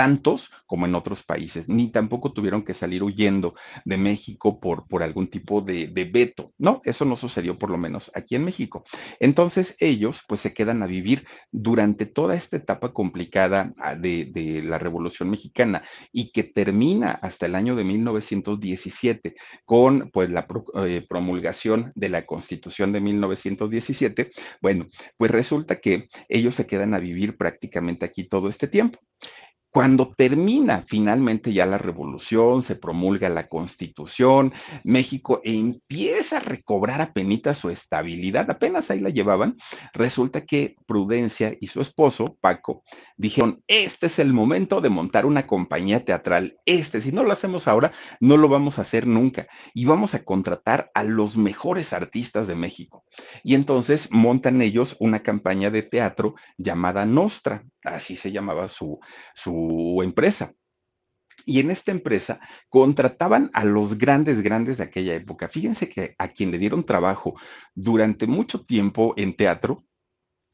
[0.00, 5.02] tantos como en otros países, ni tampoco tuvieron que salir huyendo de México por, por
[5.02, 6.54] algún tipo de, veto.
[6.56, 8.82] No, eso no sucedió por lo menos aquí en México.
[9.18, 14.62] Entonces ellos pues se quedan a vivir durante toda esta etapa complicada ah, de, de
[14.62, 15.82] la Revolución Mexicana
[16.12, 19.34] y que termina hasta el año de 1917
[19.66, 20.46] con pues la
[20.82, 24.30] eh, promulgación de la Constitución de 1917.
[24.62, 24.86] Bueno,
[25.18, 28.98] pues resulta que ellos se quedan a vivir prácticamente aquí todo este tiempo.
[29.70, 34.52] Cuando termina finalmente ya la revolución, se promulga la constitución,
[34.82, 37.20] México empieza a recobrar apenas
[37.54, 39.56] su estabilidad, apenas ahí la llevaban,
[39.92, 42.82] resulta que Prudencia y su esposo, Paco,
[43.16, 47.68] dijeron, este es el momento de montar una compañía teatral, este, si no lo hacemos
[47.68, 52.46] ahora, no lo vamos a hacer nunca, y vamos a contratar a los mejores artistas
[52.46, 53.04] de México.
[53.44, 58.98] Y entonces montan ellos una campaña de teatro llamada Nostra, así se llamaba su,
[59.34, 60.52] su empresa.
[61.46, 65.48] Y en esta empresa contrataban a los grandes, grandes de aquella época.
[65.48, 67.34] Fíjense que a quien le dieron trabajo
[67.74, 69.84] durante mucho tiempo en teatro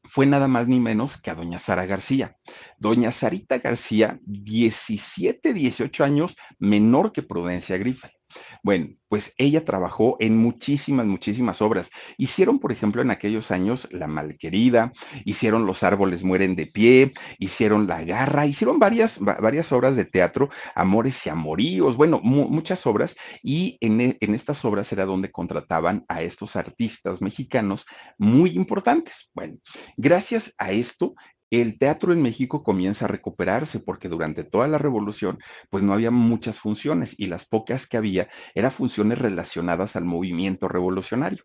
[0.03, 2.37] fue nada más ni menos que a doña Sara García.
[2.77, 8.16] Doña Sarita García, 17, 18 años menor que Prudencia Griffith.
[8.63, 11.89] Bueno, pues ella trabajó en muchísimas, muchísimas obras.
[12.17, 14.91] Hicieron, por ejemplo, en aquellos años La Malquerida,
[15.25, 20.49] hicieron Los árboles mueren de pie, hicieron La Garra, hicieron varias, varias obras de teatro,
[20.75, 26.05] Amores y Amoríos, bueno, muchas obras, y en, e, en estas obras era donde contrataban
[26.07, 27.85] a estos artistas mexicanos
[28.17, 29.29] muy importantes.
[29.33, 29.57] Bueno,
[29.95, 31.15] gracias a esto,
[31.49, 36.11] el teatro en México comienza a recuperarse porque durante toda la revolución pues no había
[36.11, 41.43] muchas funciones y las pocas que había eran funciones relacionadas al movimiento revolucionario.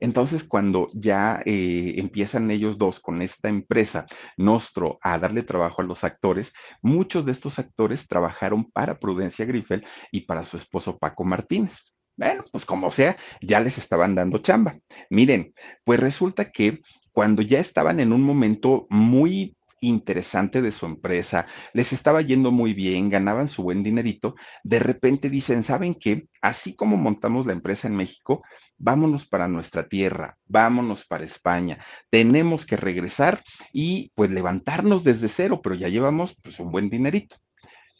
[0.00, 5.84] Entonces cuando ya eh, empiezan ellos dos con esta empresa Nostro a darle trabajo a
[5.84, 11.24] los actores, muchos de estos actores trabajaron para Prudencia Griffel y para su esposo Paco
[11.24, 11.92] Martínez.
[12.16, 14.78] Bueno, pues como sea, ya les estaban dando chamba.
[15.08, 16.80] Miren, pues resulta que
[17.12, 22.72] cuando ya estaban en un momento muy interesante de su empresa, les estaba yendo muy
[22.72, 26.28] bien, ganaban su buen dinerito, de repente dicen, ¿saben qué?
[26.40, 28.42] Así como montamos la empresa en México,
[28.78, 35.60] vámonos para nuestra tierra, vámonos para España, tenemos que regresar y pues levantarnos desde cero,
[35.62, 37.36] pero ya llevamos pues un buen dinerito.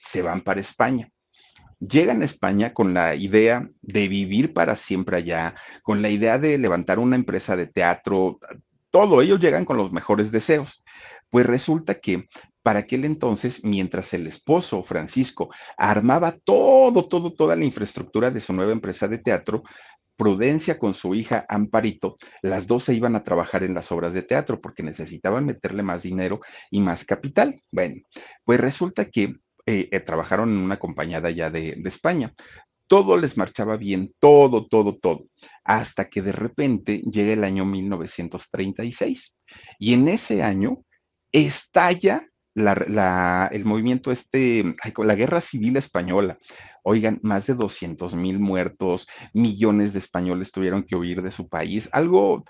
[0.01, 1.11] Se van para España
[1.79, 6.57] llegan a España con la idea de vivir para siempre allá, con la idea de
[6.57, 8.39] levantar una empresa de teatro,
[8.93, 10.85] todo, ellos llegan con los mejores deseos.
[11.31, 12.29] Pues resulta que
[12.63, 18.53] para aquel entonces, mientras el esposo Francisco armaba todo, todo, toda la infraestructura de su
[18.53, 19.65] nueva empresa de teatro,
[20.15, 24.23] Prudencia con su hija Amparito, las dos se iban a trabajar en las obras de
[24.23, 27.63] teatro porque necesitaban meterle más dinero y más capital.
[27.73, 28.03] Bueno,
[28.45, 32.35] pues resulta que eh, eh, trabajaron en una compañía de allá de, de España
[32.93, 35.25] todo les marchaba bien, todo, todo, todo,
[35.65, 39.35] hasta que de repente llega el año 1936
[39.79, 40.85] y en ese año
[41.33, 46.37] estalla el movimiento este, la guerra civil española.
[46.85, 51.89] Oigan, más de 200 mil muertos, millones de españoles tuvieron que huir de su país,
[51.93, 52.45] algo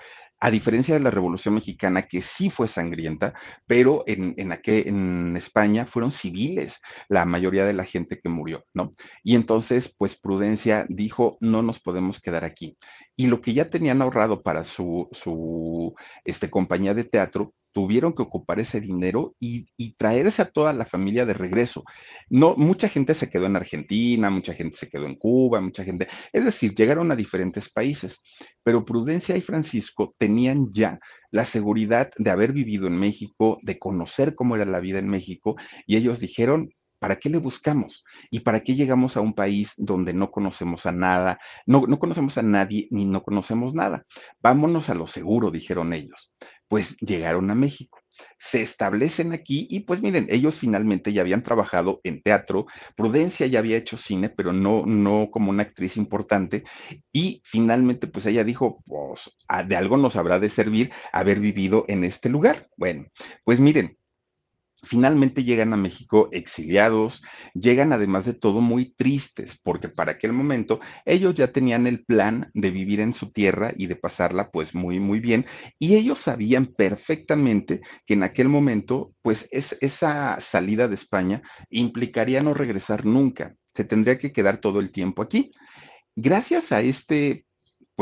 [0.45, 3.33] a diferencia de la Revolución Mexicana, que sí fue sangrienta,
[3.65, 8.93] pero en, en, en España fueron civiles la mayoría de la gente que murió, ¿no?
[9.23, 12.77] Y entonces, pues Prudencia dijo, no nos podemos quedar aquí.
[13.15, 18.23] Y lo que ya tenían ahorrado para su, su este, compañía de teatro, tuvieron que
[18.23, 21.85] ocupar ese dinero y, traerse a toda la familia de regreso.
[22.29, 26.09] No, mucha gente se quedó en Argentina, mucha gente se quedó en Cuba, mucha gente,
[26.33, 28.23] es decir, llegaron a diferentes países,
[28.63, 30.99] pero Prudencia y Francisco tenían ya
[31.31, 35.57] la seguridad de haber vivido en México, de conocer cómo era la vida en México,
[35.87, 38.05] y ellos dijeron, ¿Para qué le buscamos?
[38.31, 42.39] ¿Y para qué llegamos a un país donde no conocemos a nada, no, no conocemos
[42.39, 44.07] a nadie ni no conocemos nada?
[44.41, 46.32] Vámonos a lo seguro, dijeron ellos
[46.73, 48.01] pues llegaron a México.
[48.39, 52.65] Se establecen aquí y pues miren, ellos finalmente ya habían trabajado en teatro,
[52.97, 56.65] Prudencia ya había hecho cine, pero no, no como una actriz importante
[57.13, 62.05] y finalmente pues ella dijo, pues de algo nos habrá de servir haber vivido en
[62.05, 62.71] este lugar.
[62.79, 63.05] Bueno,
[63.45, 63.99] pues miren,
[64.85, 67.23] Finalmente llegan a México exiliados,
[67.55, 72.51] llegan además de todo muy tristes, porque para aquel momento ellos ya tenían el plan
[72.53, 75.47] de vivir en su tierra y de pasarla pues muy, muy bien,
[75.79, 82.41] y ellos sabían perfectamente que en aquel momento pues es, esa salida de España implicaría
[82.41, 85.53] no regresar nunca, se tendría que quedar todo el tiempo aquí.
[86.17, 87.47] Gracias a este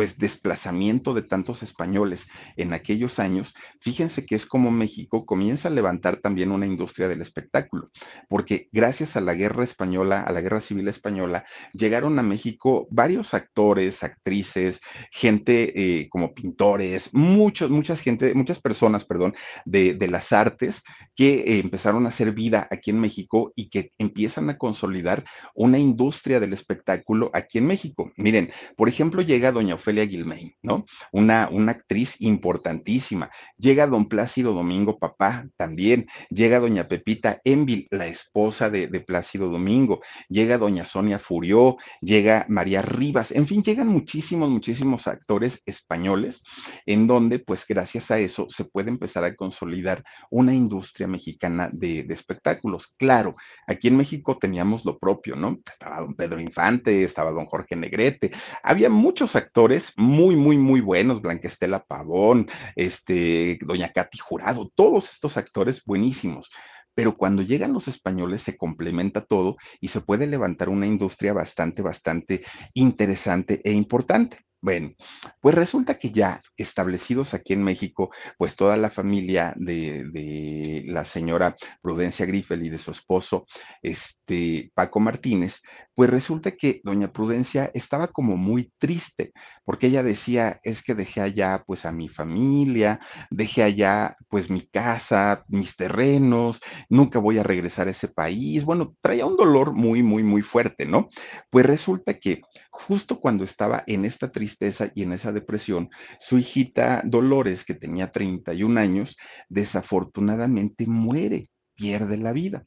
[0.01, 5.71] pues desplazamiento de tantos españoles en aquellos años, fíjense que es como México comienza a
[5.71, 7.91] levantar también una industria del espectáculo,
[8.27, 13.35] porque gracias a la guerra española, a la guerra civil española, llegaron a México varios
[13.35, 19.35] actores, actrices, gente eh, como pintores, muchos, muchas gente, muchas personas, perdón,
[19.67, 20.83] de, de las artes
[21.15, 25.79] que eh, empezaron a hacer vida aquí en México y que empiezan a consolidar una
[25.79, 28.13] industria del espectáculo aquí en México.
[28.17, 30.87] Miren, por ejemplo, llega doña Ofelia Gilmain, ¿no?
[31.13, 33.31] Una, una actriz importantísima.
[33.59, 36.07] Llega don Plácido Domingo, papá, también.
[36.29, 40.01] Llega doña Pepita Envil, la esposa de, Plácido Domingo.
[40.29, 43.33] Llega doña Sonia Furió, llega María Rivas.
[43.33, 46.43] En fin, llegan muchísimos, muchísimos actores españoles
[46.87, 52.07] en donde, pues gracias a eso, se puede empezar a consolidar una industria mexicana de
[52.11, 52.95] espectáculos.
[52.99, 55.59] Claro, aquí en México teníamos lo propio, ¿no?
[55.65, 58.31] Estaba don Pedro Infante, estaba don Jorge Negrete,
[58.63, 65.37] había muchos actores muy, muy, muy buenos, Blanquestela Pavón, este, doña Katy Jurado, todos estos
[65.37, 66.51] actores buenísimos.
[66.95, 71.83] Pero cuando llegan los españoles se complementa todo y se puede levantar una industria bastante,
[71.83, 72.43] bastante
[72.75, 74.39] interesante e importante.
[74.63, 74.93] Bueno,
[75.41, 81.57] pues resulta que ya establecidos aquí en México, pues toda la familia de, la señora
[81.81, 83.47] Prudencia Grifel y de su esposo,
[83.81, 85.63] este Paco Martínez,
[85.95, 89.33] pues resulta que doña Prudencia estaba como muy triste,
[89.65, 94.67] porque ella decía, es que dejé allá pues a mi familia, dejé allá pues mi
[94.67, 98.65] casa, mis terrenos, nunca voy a regresar a ese país.
[98.65, 101.09] Bueno, traía un dolor muy, muy, muy fuerte, ¿no?
[101.49, 107.03] Pues resulta que justo cuando estaba en esta tristeza y en esa depresión, su hijita
[107.05, 109.17] Dolores, que tenía 31 años,
[109.49, 112.65] desafortunadamente muere, pierde la vida.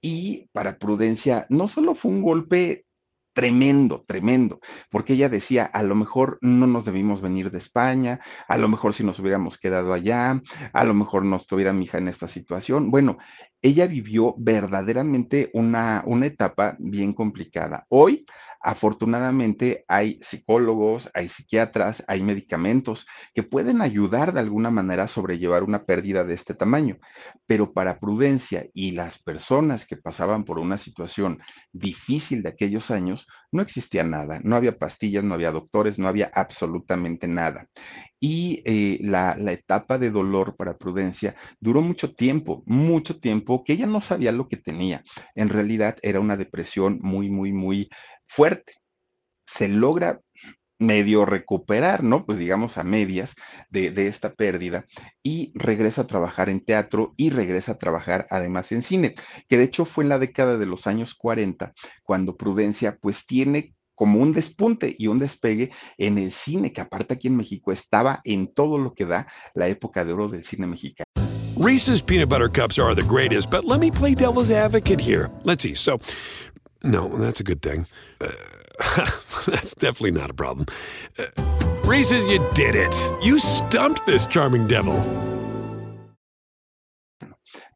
[0.00, 2.84] Y para Prudencia, no solo fue un golpe
[3.34, 8.56] tremendo, tremendo, porque ella decía, a lo mejor no nos debimos venir de España, a
[8.56, 10.40] lo mejor si nos hubiéramos quedado allá,
[10.72, 12.90] a lo mejor no estuviera mi hija en esta situación.
[12.90, 13.18] Bueno,
[13.60, 17.86] ella vivió verdaderamente una, una etapa bien complicada.
[17.88, 18.24] Hoy,
[18.64, 25.62] afortunadamente, hay psicólogos, hay psiquiatras, hay medicamentos que pueden ayudar de alguna manera a sobrellevar
[25.62, 26.96] una pérdida de este tamaño,
[27.46, 31.40] pero para prudencia y las personas que pasaban por una situación
[31.72, 36.30] difícil de aquellos años, no existía nada, no había pastillas, no había doctores, no había
[36.34, 37.68] absolutamente nada.
[38.18, 43.74] Y eh, la, la etapa de dolor para prudencia duró mucho tiempo, mucho tiempo que
[43.74, 45.04] ella no sabía lo que tenía.
[45.34, 47.90] En realidad era una depresión muy, muy, muy
[48.34, 48.74] fuerte.
[49.46, 50.20] Se logra
[50.78, 52.26] medio recuperar, ¿no?
[52.26, 53.34] Pues digamos a medias
[53.70, 54.86] de, esta pérdida
[55.22, 59.14] y regresa a trabajar en teatro y regresa a trabajar además en cine,
[59.48, 63.74] que de hecho fue en la década de los años 40 cuando Prudencia pues tiene
[63.94, 68.20] como un despunte y un despegue en el cine, que aparte aquí en México estaba
[68.24, 71.04] en todo lo que da la época de oro del cine mexicano.
[71.56, 75.30] Reese's peanut butter cups are the greatest, but let me play devil's advocate here.
[75.44, 75.74] Let's see.
[75.74, 76.00] So,
[76.84, 77.86] no, that's a good thing.
[78.20, 78.30] Uh,
[79.46, 80.66] that's definitely not a problem.
[81.18, 81.24] Uh,
[81.84, 82.94] Reese's, you did it.
[83.22, 85.33] You stumped this charming devil.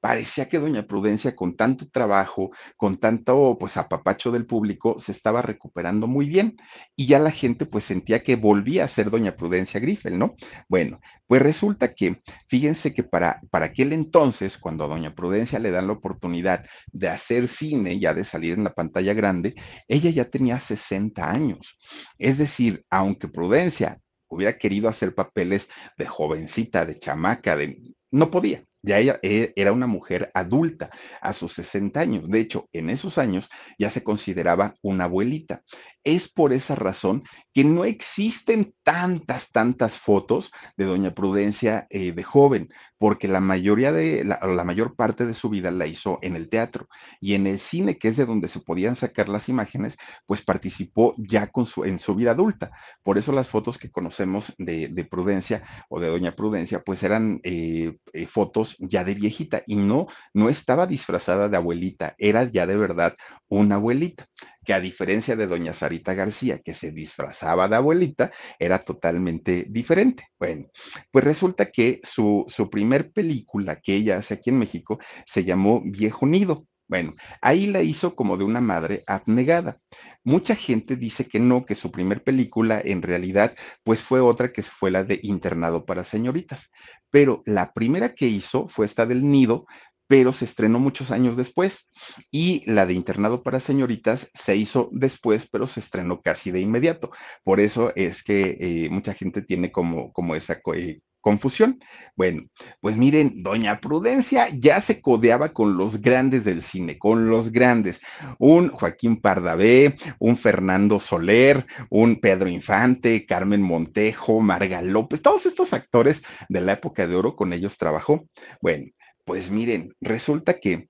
[0.00, 5.42] Parecía que doña Prudencia con tanto trabajo, con tanto pues apapacho del público, se estaba
[5.42, 6.56] recuperando muy bien
[6.96, 10.34] y ya la gente pues sentía que volvía a ser doña Prudencia Grifel, ¿no?
[10.68, 15.70] Bueno, pues resulta que, fíjense que para, para aquel entonces, cuando a doña Prudencia le
[15.70, 19.54] dan la oportunidad de hacer cine, ya de salir en la pantalla grande,
[19.88, 21.78] ella ya tenía 60 años.
[22.18, 28.64] Es decir, aunque Prudencia hubiera querido hacer papeles de jovencita, de chamaca, de no podía.
[28.82, 32.28] Ya ella e, era una mujer adulta a sus 60 años.
[32.28, 35.62] De hecho, en esos años ya se consideraba una abuelita.
[36.04, 42.22] Es por esa razón que no existen tantas, tantas fotos de doña Prudencia eh, de
[42.22, 46.48] joven, porque la mayoría de, la, mayor parte de su vida la hizo en el
[46.48, 46.88] teatro.
[47.20, 51.14] Y en el cine, que es de donde se podían sacar las imágenes, pues participó
[51.16, 52.72] ya con su, en su vida adulta.
[53.02, 57.40] Por eso las fotos que conocemos de, de Prudencia o de doña Prudencia, pues eran
[57.44, 59.62] eh, eh, fotos ya de viejita.
[59.66, 63.16] Y no, no estaba disfrazada de abuelita, era ya de verdad
[63.48, 64.28] una abuelita
[64.68, 70.24] que a diferencia de doña Sarita García, que se disfrazaba de abuelita, era totalmente diferente.
[70.38, 70.66] Bueno,
[71.10, 75.80] pues resulta que su, su primer película que ella hace aquí en México se llamó
[75.82, 76.66] Viejo Nido.
[76.86, 79.78] Bueno, ahí la hizo como de una madre abnegada.
[80.22, 83.54] Mucha gente dice que no, que su primer película en realidad
[83.84, 86.70] pues fue otra que fue la de Internado para señoritas.
[87.10, 89.64] Pero la primera que hizo fue esta del nido,
[90.08, 91.92] pero se estrenó muchos años después.
[92.32, 97.10] Y la de Internado para Señoritas se hizo después, pero se estrenó casi de inmediato.
[97.44, 101.78] Por eso es que eh, mucha gente tiene como, como esa eh, confusión.
[102.16, 102.44] Bueno,
[102.80, 108.00] pues miren, doña Prudencia ya se codeaba con los grandes del cine, con los grandes.
[108.38, 115.74] Un Joaquín Pardavé, un Fernando Soler, un Pedro Infante, Carmen Montejo, Marga López, todos estos
[115.74, 118.26] actores de la época de oro con ellos trabajó.
[118.62, 118.86] Bueno,
[119.28, 120.88] pues miren, resulta que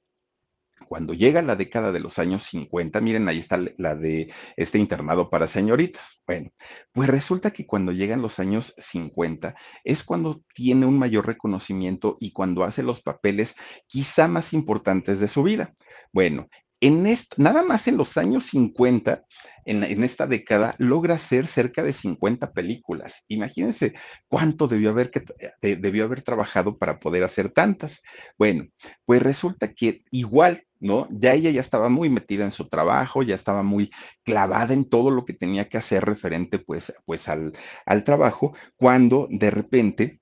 [0.86, 5.28] cuando llega la década de los años 50, miren, ahí está la de este internado
[5.28, 6.22] para señoritas.
[6.24, 6.50] Bueno,
[6.92, 12.30] pues resulta que cuando llegan los años 50 es cuando tiene un mayor reconocimiento y
[12.30, 13.56] cuando hace los papeles
[13.88, 15.74] quizá más importantes de su vida.
[16.12, 16.48] Bueno,
[16.80, 19.24] en esto, nada más en los años 50,
[19.64, 23.26] en, esta década, logra hacer cerca de 50 películas.
[23.28, 23.92] Imagínense
[24.26, 25.24] cuánto debió haber, que,
[25.60, 28.02] eh, debió haber trabajado para poder hacer tantas.
[28.38, 28.66] Bueno,
[29.04, 31.06] pues resulta que igual, ¿no?
[31.10, 33.90] Ya ella ya estaba muy metida en su trabajo, ya estaba muy
[34.24, 37.52] clavada en todo lo que tenía que hacer referente pues, pues al,
[37.84, 40.20] al trabajo, cuando de repente,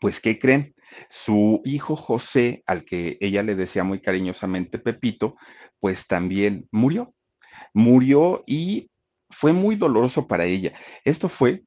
[0.00, 0.75] pues, ¿qué creen?
[1.08, 5.36] Su hijo José, al que ella le decía muy cariñosamente Pepito,
[5.80, 7.14] pues también murió.
[7.74, 8.90] Murió y
[9.30, 10.72] fue muy doloroso para ella.
[11.04, 11.64] Esto fue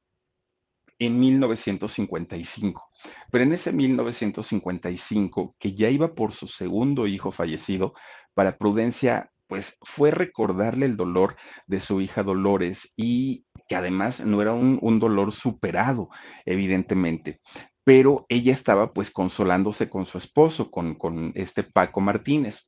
[0.98, 2.88] en 1955.
[3.30, 7.94] Pero en ese 1955, que ya iba por su segundo hijo fallecido,
[8.34, 14.40] para Prudencia, pues fue recordarle el dolor de su hija Dolores y que además no
[14.42, 16.08] era un, dolor superado,
[16.44, 17.40] evidentemente
[17.84, 22.66] pero ella estaba pues consolándose con su esposo, con, con, este Paco Martínez.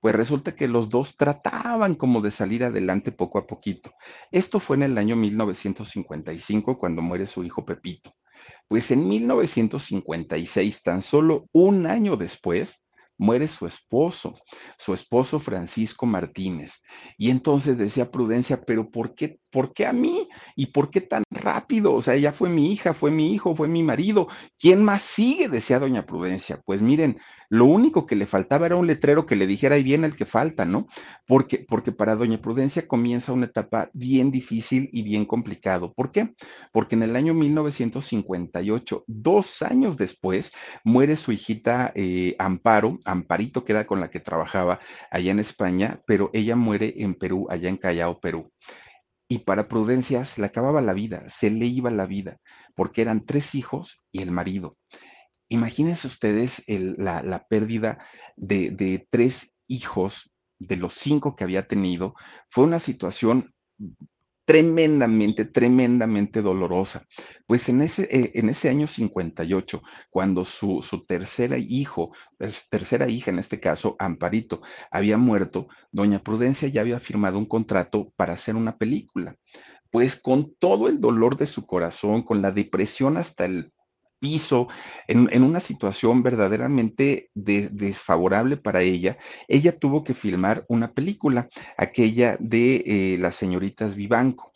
[0.00, 3.92] Pues resulta que los dos trataban como de salir adelante poco a poquito.
[4.30, 8.14] Esto fue en el año 1955 cuando muere su hijo Pepito.
[8.68, 12.83] Pues en 1956, tan solo un año después,
[13.18, 14.34] muere su esposo,
[14.76, 16.82] su esposo Francisco Martínez.
[17.16, 20.28] Y entonces decía Prudencia, pero ¿por qué, por qué a mí?
[20.56, 21.94] ¿Y por qué tan rápido?
[21.94, 24.28] O sea, ella fue mi hija, fue mi hijo, fue mi marido.
[24.58, 25.48] ¿Quién más sigue?
[25.48, 26.60] Decía doña Prudencia.
[26.64, 30.06] Pues miren, lo único que le faltaba era un letrero que le dijera, ahí viene
[30.06, 30.88] el que falta, ¿no?
[31.26, 35.92] Porque, porque para doña Prudencia comienza una etapa bien difícil y bien complicado.
[35.92, 36.34] ¿Por qué?
[36.72, 40.52] Porque en el año 1958, dos años después,
[40.82, 44.80] muere su hijita eh, Amparo, Amparito, que era con la que trabajaba
[45.10, 48.52] allá en España, pero ella muere en Perú, allá en Callao, Perú.
[49.28, 52.38] Y para Prudencia se le acababa la vida, se le iba la vida,
[52.74, 54.76] porque eran tres hijos y el marido.
[55.48, 58.04] Imagínense ustedes la, pérdida
[58.36, 62.14] de, tres hijos de los cinco que había tenido.
[62.48, 63.54] Fue una situación
[64.44, 67.06] tremendamente, tremendamente dolorosa.
[67.46, 73.08] Pues en ese, eh, en ese año 58, cuando su, su tercera hijo, pues, tercera
[73.08, 78.34] hija en este caso, Amparito, había muerto, doña Prudencia ya había firmado un contrato para
[78.34, 79.36] hacer una película.
[79.90, 83.72] Pues con todo el dolor de su corazón, con la depresión hasta el
[84.24, 84.68] piso,
[85.06, 89.18] en, una situación verdaderamente desfavorable para ella,
[89.48, 94.54] ella tuvo que filmar una película, aquella de eh, las señoritas Vivanco.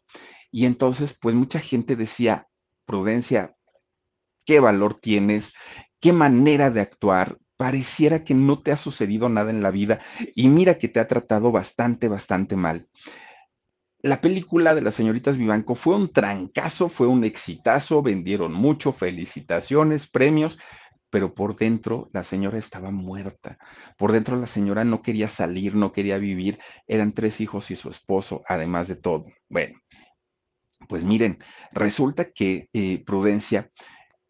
[0.51, 2.49] Y entonces, pues mucha gente decía,
[2.87, 3.55] Prudencia,
[4.47, 5.53] ¿qué valor tienes?
[6.01, 7.37] ¿Qué manera de actuar?
[7.59, 10.01] Pareciera que no te ha sucedido nada en la vida
[10.35, 12.89] y mira que te ha tratado bastante, bastante mal.
[14.09, 20.07] La película de las señoritas Vivanco fue un trancazo, fue un exitazo, vendieron mucho, felicitaciones,
[20.07, 20.59] premios,
[21.11, 23.59] pero por dentro la señora estaba muerta.
[23.99, 26.59] Por dentro la señora no quería salir, no quería vivir.
[26.87, 29.27] Eran tres hijos y su esposo, además de todo.
[29.51, 29.79] Bueno,
[30.89, 33.71] pues miren, resulta que eh, Prudencia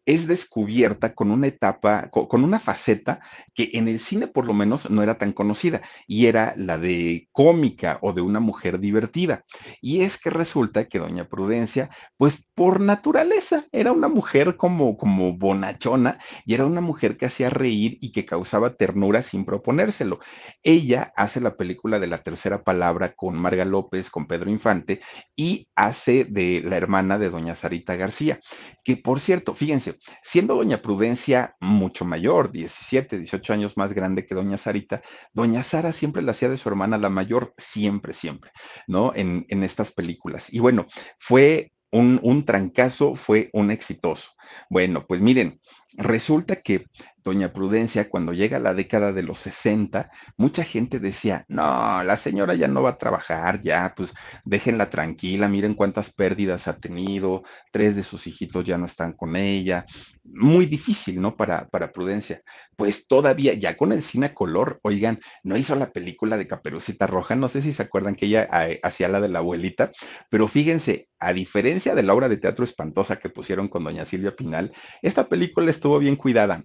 [0.09, 3.19] es descubierta con una etapa, con una faceta
[3.53, 7.29] que en el cine por lo menos no era tan conocida y era la de
[7.31, 9.45] cómica o de una mujer divertida.
[9.81, 15.33] Y es que resulta que doña Prudencia, pues por naturaleza era una mujer como, como
[15.37, 20.19] bonachona y era una mujer que hacía reír y que causaba ternura sin proponérselo.
[20.63, 25.01] Ella hace la película de la tercera palabra con Marga López, con Pedro Infante
[25.35, 28.39] y hace de la hermana de doña Sarita García,
[28.83, 34.35] que por cierto, fíjense, Siendo doña Prudencia mucho mayor, 17, 18 años más grande que
[34.35, 35.01] doña Sarita,
[35.33, 38.51] doña Sara siempre la hacía de su hermana la mayor, siempre, siempre,
[38.87, 39.13] ¿no?
[39.15, 40.51] En, en estas películas.
[40.53, 40.87] Y bueno,
[41.17, 44.31] fue un, un trancazo, fue un exitoso.
[44.69, 45.59] Bueno, pues miren,
[45.97, 46.85] resulta que
[47.23, 52.55] doña Prudencia, cuando llega la década de los 60, mucha gente decía, no, la señora
[52.55, 54.13] ya no va a trabajar, ya, pues
[54.45, 59.35] déjenla tranquila, miren cuántas pérdidas ha tenido, tres de sus hijitos ya no están con
[59.35, 59.85] ella,
[60.23, 61.35] muy difícil, ¿no?
[61.35, 62.41] Para, para Prudencia.
[62.75, 67.07] Pues todavía, ya con el cine a color, oigan, no hizo la película de Caperucita
[67.07, 69.91] Roja, no sé si se acuerdan que ella eh, hacía la de la abuelita,
[70.29, 74.35] pero fíjense, a diferencia de la obra de teatro espantosa que pusieron con doña Silvia
[74.35, 76.63] Pinal, esta película estuvo bien cuidada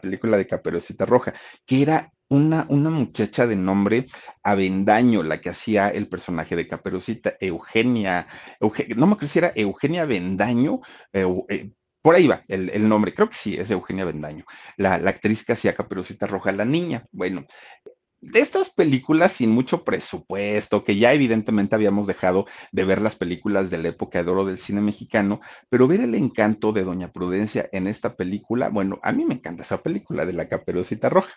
[0.00, 1.34] película de Caperucita Roja,
[1.66, 4.06] que era una, una, muchacha de nombre
[4.42, 8.26] Avendaño, la que hacía el personaje de Caperucita, Eugenia,
[8.96, 10.80] no me acuerdo si era Eugenia Avendaño,
[11.12, 11.70] eh,
[12.02, 14.44] por ahí va el, nombre, creo que sí, es Eugenia Avendaño,
[14.76, 17.06] la, la actriz que hacía Caperucita Roja, la niña.
[17.12, 17.46] Bueno,
[18.24, 23.68] de estas películas sin mucho presupuesto, que ya evidentemente habíamos dejado de ver las películas
[23.70, 27.68] de la época de oro del cine mexicano, pero ver el encanto de Doña Prudencia
[27.72, 31.34] en esta película, bueno, a mí me encanta esa película de la Caperucita Roja.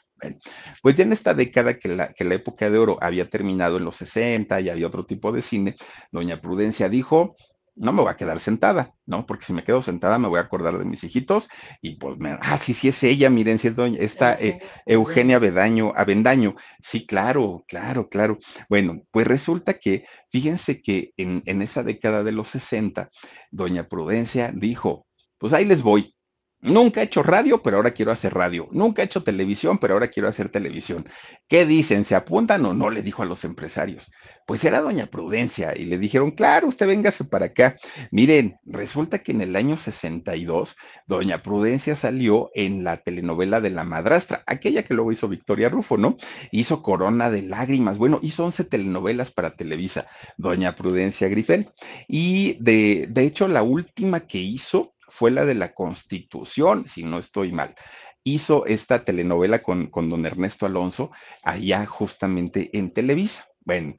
[0.81, 3.83] pues ya en esta década que la, que la época de oro había terminado en
[3.83, 5.75] los 60 y había otro tipo de cine,
[6.11, 7.35] Doña Prudencia dijo,
[7.77, 9.25] no me voy a quedar sentada, ¿no?
[9.25, 11.49] Porque si me quedo sentada me voy a acordar de mis hijitos
[11.81, 15.39] y pues, me, ah, sí, sí es ella, miren, si es doña, esta eh, Eugenia
[15.39, 18.39] Bedaño, Avendaño, sí, claro, claro, claro.
[18.69, 23.09] Bueno, pues resulta que, fíjense que en, en esa década de los 60,
[23.51, 25.05] doña Prudencia dijo,
[25.37, 26.15] pues ahí les voy,
[26.59, 28.67] Nunca he hecho radio, pero ahora quiero hacer radio.
[28.71, 31.07] Nunca he hecho televisión, pero ahora quiero hacer televisión.
[31.47, 32.03] ¿Qué dicen?
[32.03, 32.89] ¿Se apuntan o no?
[32.89, 34.11] Le dijo a los empresarios.
[34.47, 37.75] Pues era doña Prudencia y le dijeron, claro, usted véngase para acá.
[38.09, 43.83] Miren, resulta que en el año 62, doña Prudencia salió en la telenovela de La
[43.83, 46.17] Madrastra, aquella que luego hizo Victoria Rufo, ¿no?
[46.51, 47.99] Hizo Corona de Lágrimas.
[47.99, 51.69] Bueno, hizo 11 telenovelas para Televisa, doña Prudencia Grifel.
[52.07, 57.19] Y de, de hecho, la última que hizo fue la de la Constitución, si no
[57.19, 57.75] estoy mal.
[58.23, 61.11] Hizo esta telenovela con, con don Ernesto Alonso
[61.43, 63.47] allá justamente en Televisa.
[63.61, 63.95] Bueno,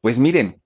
[0.00, 0.59] pues miren,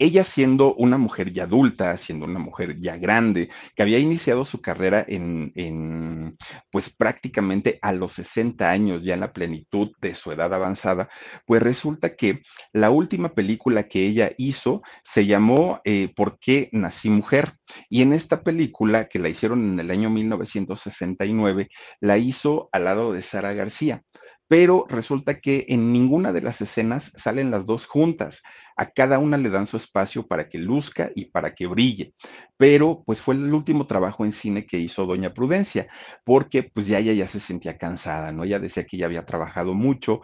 [0.00, 4.62] ella siendo una mujer ya adulta, siendo una mujer ya grande, que había iniciado su
[4.62, 6.38] carrera en,
[6.70, 11.10] pues prácticamente a los 60 años, ya en la plenitud de su edad avanzada,
[11.46, 12.42] pues resulta que
[12.72, 17.58] la última película que ella hizo se llamó eh, ¿Por qué nací mujer?
[17.90, 21.68] Y en esta película, que la hicieron en el año 1969,
[22.00, 24.02] la hizo al lado de Sara García
[24.50, 28.42] pero resulta que en ninguna de las escenas salen las dos juntas.
[28.76, 32.14] A cada una le dan su espacio para que luzca y para que brille.
[32.56, 35.86] Pero pues fue el último trabajo en cine que hizo Doña Prudencia,
[36.24, 38.42] porque pues ya ella ya se sentía cansada, ¿no?
[38.42, 40.20] Ella decía que ya había trabajado mucho,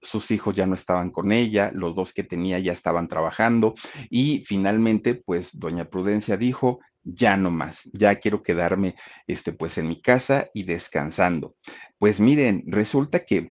[0.00, 3.74] sus hijos ya no estaban con ella, los dos que tenía ya estaban trabajando
[4.08, 8.96] y finalmente pues doña Prudencia dijo, ya no más, ya quiero quedarme
[9.26, 11.56] este pues en mi casa y descansando.
[11.98, 13.48] Pues miren, resulta que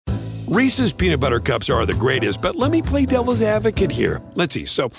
[0.46, 4.20] Reese's peanut butter cups are the greatest, but let me play devil's advocate here.
[4.34, 4.66] Let's see.
[4.66, 4.90] So,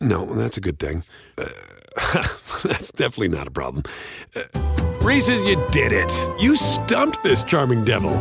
[0.00, 1.02] no, that's a good thing.
[1.38, 1.48] Uh,
[2.62, 3.84] that's definitely not a problem.
[4.34, 4.42] Uh,
[5.00, 6.12] Reese's, you did it.
[6.38, 8.12] You stumped this charming devil.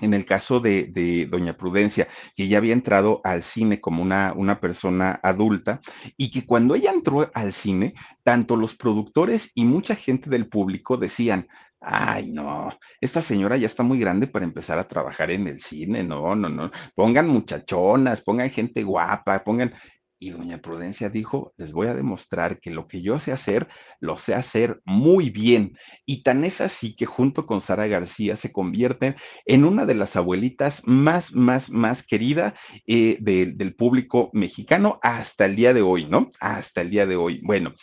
[0.00, 4.60] En el caso de, Doña Prudencia, que ya había entrado al cine como una, una
[4.60, 5.80] persona adulta
[6.16, 10.96] y que cuando ella entró al cine, tanto los productores y mucha gente del público
[10.96, 11.48] decían,
[11.86, 16.02] Ay, no, esta señora ya está muy grande para empezar a trabajar en el cine,
[16.02, 16.70] no, no, no.
[16.94, 19.74] Pongan muchachonas, pongan gente guapa, pongan.
[20.24, 23.68] Y doña Prudencia dijo, les voy a demostrar que lo que yo sé hacer,
[24.00, 25.76] lo sé hacer muy bien.
[26.06, 30.16] Y tan es así que junto con Sara García se convierte en una de las
[30.16, 32.54] abuelitas más, más, más querida
[32.86, 36.32] eh, del público mexicano hasta el día de hoy, ¿no?
[36.40, 37.42] Hasta el día de hoy.
[37.44, 37.74] Bueno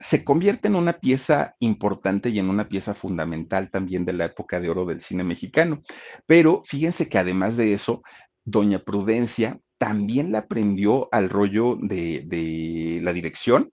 [0.00, 4.60] se convierte en una pieza importante y en una pieza fundamental también de la época
[4.60, 5.82] de oro del cine mexicano.
[6.24, 8.04] Pero fíjense que además de eso,
[8.44, 13.72] Doña Prudencia también le aprendió al rollo de, la dirección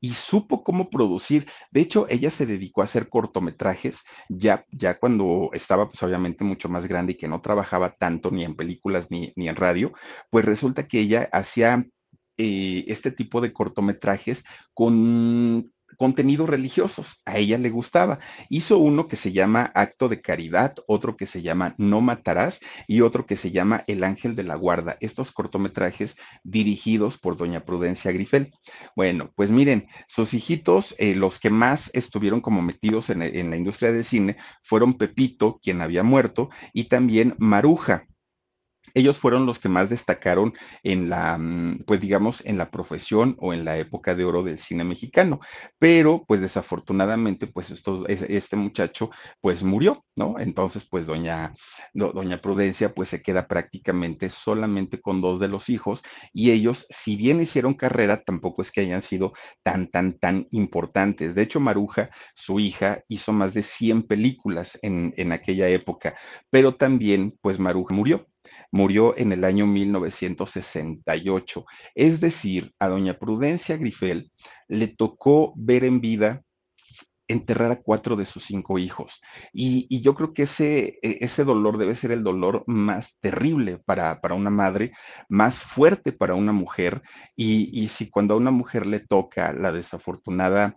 [0.00, 1.46] y supo cómo producir.
[1.70, 6.68] De hecho, ella se dedicó a hacer cortometrajes ya, ya cuando estaba, pues obviamente, mucho
[6.68, 9.92] más grande y que no trabajaba tanto ni en películas ni, ni en radio,
[10.30, 11.86] pues resulta que ella hacía
[12.38, 15.72] eh, este tipo de cortometrajes con
[16.02, 17.22] contenidos religiosos.
[17.24, 18.18] A ella le gustaba.
[18.48, 23.02] Hizo uno que se llama Acto de Caridad, otro que se llama No Matarás y
[23.02, 24.96] otro que se llama El Ángel de la Guarda.
[24.98, 28.52] Estos cortometrajes dirigidos por doña Prudencia Grifel.
[28.96, 33.56] Bueno, pues miren, sus hijitos, eh, los que más estuvieron como metidos en, en la
[33.56, 38.08] industria del cine, fueron Pepito, quien había muerto, y también Maruja.
[38.94, 43.52] Ellos fueron los que más destacaron en la, mm, pues digamos, en la profesión o
[43.52, 45.40] en la época de oro del cine mexicano.
[45.78, 50.38] Pero, pues desafortunadamente, pues estos, este muchacho, pues murió, ¿no?
[50.38, 51.54] Entonces, pues doña,
[51.94, 57.16] doña Prudencia, pues se queda prácticamente solamente con dos de los hijos y ellos, si
[57.16, 59.32] bien hicieron carrera, tampoco es que hayan sido
[59.62, 61.34] tan, tan, tan importantes.
[61.34, 66.16] De hecho, Maruja, su hija, hizo más de 100 películas en, en aquella época,
[66.50, 68.26] pero también, pues Maruja murió
[68.72, 71.64] murió en el año 1968.
[71.94, 74.32] Es decir, a doña Prudencia Grifel
[74.66, 76.42] le tocó ver en vida
[77.28, 79.22] enterrar a cuatro de sus cinco hijos.
[79.52, 84.20] Y, yo creo que ese, e, ese dolor debe ser el dolor más terrible para,
[84.20, 84.92] para una madre,
[85.28, 87.02] más fuerte para una mujer.
[87.36, 90.76] Y, y si cuando a una mujer le toca la desafortunada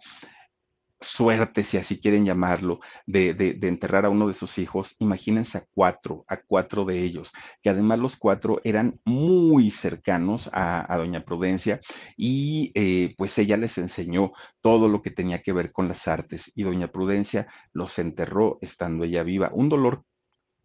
[1.00, 5.66] suerte, si así quieren llamarlo, de, de, enterrar a uno de sus hijos, imagínense a
[5.74, 11.82] cuatro, a cuatro de ellos, que además los cuatro eran muy cercanos a, doña Prudencia
[12.18, 14.32] y eh, pues ella les enseñó
[14.62, 19.04] todo lo que tenía que ver con las artes y doña Prudencia los enterró estando
[19.04, 19.52] ella viva.
[19.54, 20.04] Un dolor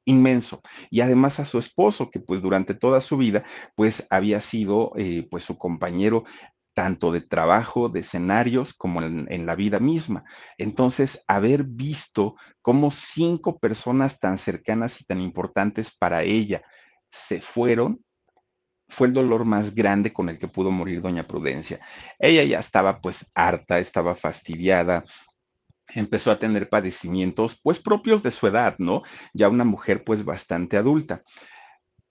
[0.04, 4.92] inmenso y además a su esposo que pues durante toda su vida pues había sido
[4.96, 6.24] eh, pues su compañero
[6.74, 10.24] tanto de trabajo, de escenarios, como en, la vida misma.
[10.58, 16.62] Entonces, haber visto cómo cinco personas tan cercanas y tan importantes para ella
[17.10, 18.04] se fueron,
[18.88, 21.80] fue el dolor más grande con el que pudo morir doña Prudencia.
[22.18, 25.04] Ella ya estaba pues harta, estaba fastidiada,
[25.94, 29.02] empezó a tener padecimientos pues propios de su edad, ¿no?
[29.32, 31.22] Ya una mujer pues bastante adulta.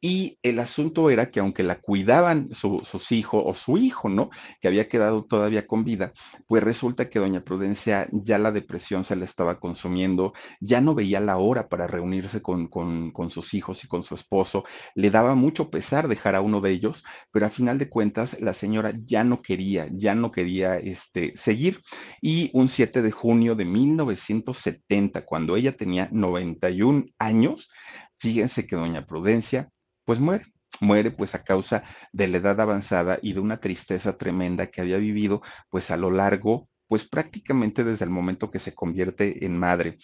[0.01, 4.29] Y el asunto era que aunque la cuidaban sus hijos o su hijo, ¿no?
[4.61, 6.13] Que había quedado todavía con vida,
[6.47, 11.19] pues resulta que doña Prudencia ya la depresión se le estaba consumiendo, ya no veía
[11.19, 14.63] la hora para reunirse con, con, sus hijos y con su esposo,
[14.95, 18.53] le daba mucho pesar dejar a uno de ellos, pero a final de cuentas la
[18.53, 21.81] señora ya no quería, ya no quería este, seguir.
[22.21, 27.69] Y un 7 de junio de 1970, cuando ella tenía 91 años,
[28.17, 29.69] fíjense que doña Prudencia
[30.09, 30.45] pues muere.
[30.81, 34.97] Muere pues a causa de la edad avanzada y de una tristeza tremenda que había
[34.97, 39.99] vivido pues a lo largo, pues prácticamente desde el momento que se convierte en madre.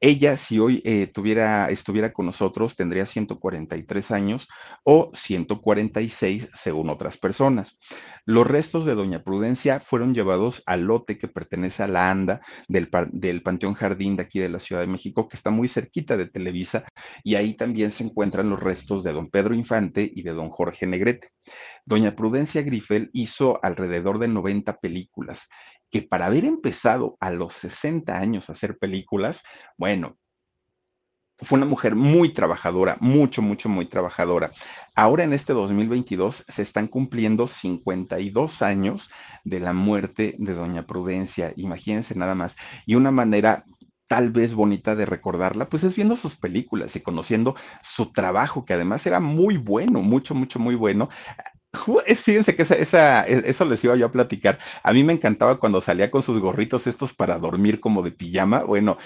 [0.00, 4.48] Ella, si hoy eh, tuviera, estuviera con nosotros, tendría 143 años
[4.84, 7.80] o 146 según otras personas.
[8.24, 12.88] Los restos de Doña Prudencia fueron llevados al lote que pertenece a la ANDA del,
[13.10, 16.26] del Panteón Jardín de aquí de la Ciudad de México, que está muy cerquita de
[16.26, 16.84] Televisa,
[17.24, 20.86] y ahí también se encuentran los restos de don Pedro Infante y de don Jorge
[20.86, 21.30] Negrete.
[21.84, 25.48] Doña Prudencia Grifel hizo alrededor de 90 películas
[25.90, 29.42] que para haber empezado a los 60 años a hacer películas,
[29.76, 30.16] bueno,
[31.40, 34.50] fue una mujer muy trabajadora, mucho, mucho, muy trabajadora.
[34.94, 39.10] Ahora en este 2022 se están cumpliendo 52 años
[39.44, 42.56] de la muerte de Doña Prudencia, imagínense nada más.
[42.86, 43.64] Y una manera
[44.08, 48.74] tal vez bonita de recordarla, pues es viendo sus películas y conociendo su trabajo, que
[48.74, 51.08] además era muy bueno, mucho, mucho, muy bueno.
[52.06, 54.58] Es, fíjense que esa, e, eso les iba yo a platicar.
[54.82, 58.62] A mí me encantaba cuando salía con sus gorritos estos para dormir como de pijama.
[58.62, 58.96] Bueno,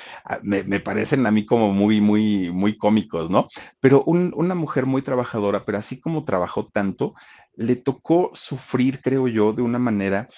[0.43, 3.49] me, parecen a mí como muy, muy, muy cómicos, ¿no?
[3.81, 7.15] Pero una mujer muy trabajadora, pero así como trabajó tanto,
[7.57, 10.29] le tocó sufrir, creo yo, de una manera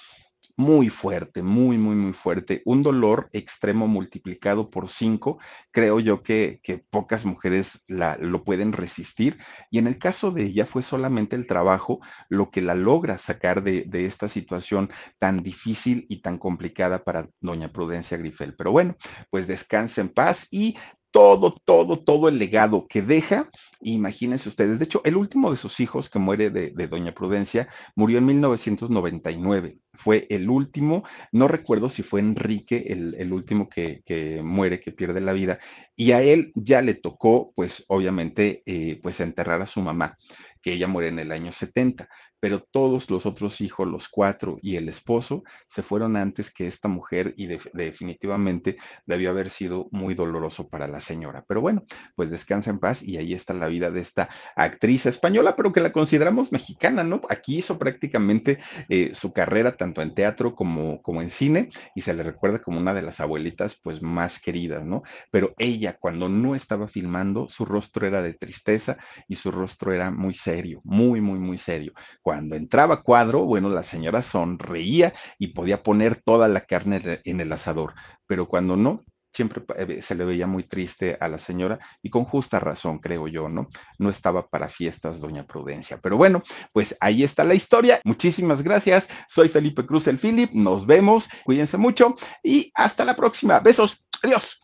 [0.57, 2.63] muy fuerte, muy, muy, muy fuerte.
[2.65, 5.39] Un dolor extremo multiplicado por cinco,
[5.71, 9.39] creo yo que, pocas mujeres la, lo pueden resistir.
[9.71, 13.63] Y en el caso de ella fue solamente el trabajo lo que la logra sacar
[13.63, 18.55] de, de esta situación tan difícil y tan complicada para doña Prudencia Grifel.
[18.57, 18.97] Pero bueno,
[19.31, 20.77] pues descansa en paz y
[21.15, 23.49] todo, todo, todo el legado que deja.
[23.81, 28.19] Imagínense ustedes, de hecho, el último de sus hijos que muere de, Doña Prudencia murió
[28.19, 29.79] en 1999.
[29.93, 35.33] Fue el último, no recuerdo si fue Enrique el, último que, muere, que pierde la
[35.33, 35.61] vida,
[35.95, 40.19] y a él ya le tocó, pues obviamente, eh, pues enterrar a su mamá,
[40.61, 42.09] que ella muere en el año 70
[42.45, 46.89] pero todos los otros hijos, los cuatro y el esposo, se fueron antes que esta
[46.89, 48.77] mujer y definitivamente
[49.07, 51.47] debió haber sido muy doloroso para la señora.
[51.49, 51.85] Pero bueno,
[52.15, 55.81] pues descansa en paz y ahí está la vida de esta actriz española, pero que
[55.81, 57.23] la consideramos mexicana, ¿no?
[57.31, 58.59] Aquí hizo prácticamente
[58.91, 62.79] eh, su carrera tanto en teatro como, como en cine y se le recuerda como
[62.79, 65.03] una de las abuelitas pues más queridas, ¿no?
[65.31, 70.11] Pero ella cuando no estaba filmando, su rostro era de tristeza y su rostro era
[70.11, 75.83] muy serio, muy, muy, muy serio cuando entraba cuadro, bueno, la señora sonreía y podía
[75.83, 77.95] poner toda la carne en el asador,
[78.27, 79.05] pero cuando no,
[79.35, 83.27] siempre eh, se le veía muy triste a la señora y con justa razón, creo
[83.27, 83.69] yo, ¿no?
[83.99, 85.99] No estaba para fiestas, doña Prudencia.
[86.01, 88.01] Pero bueno, pues ahí está la historia.
[88.05, 89.09] Muchísimas gracias.
[89.29, 90.53] Soy Felipe Cruz, el Philip.
[90.53, 91.29] Nos vemos.
[91.45, 93.59] Cuídense mucho y hasta la próxima.
[93.59, 94.05] Besos.
[94.23, 94.64] Adiós.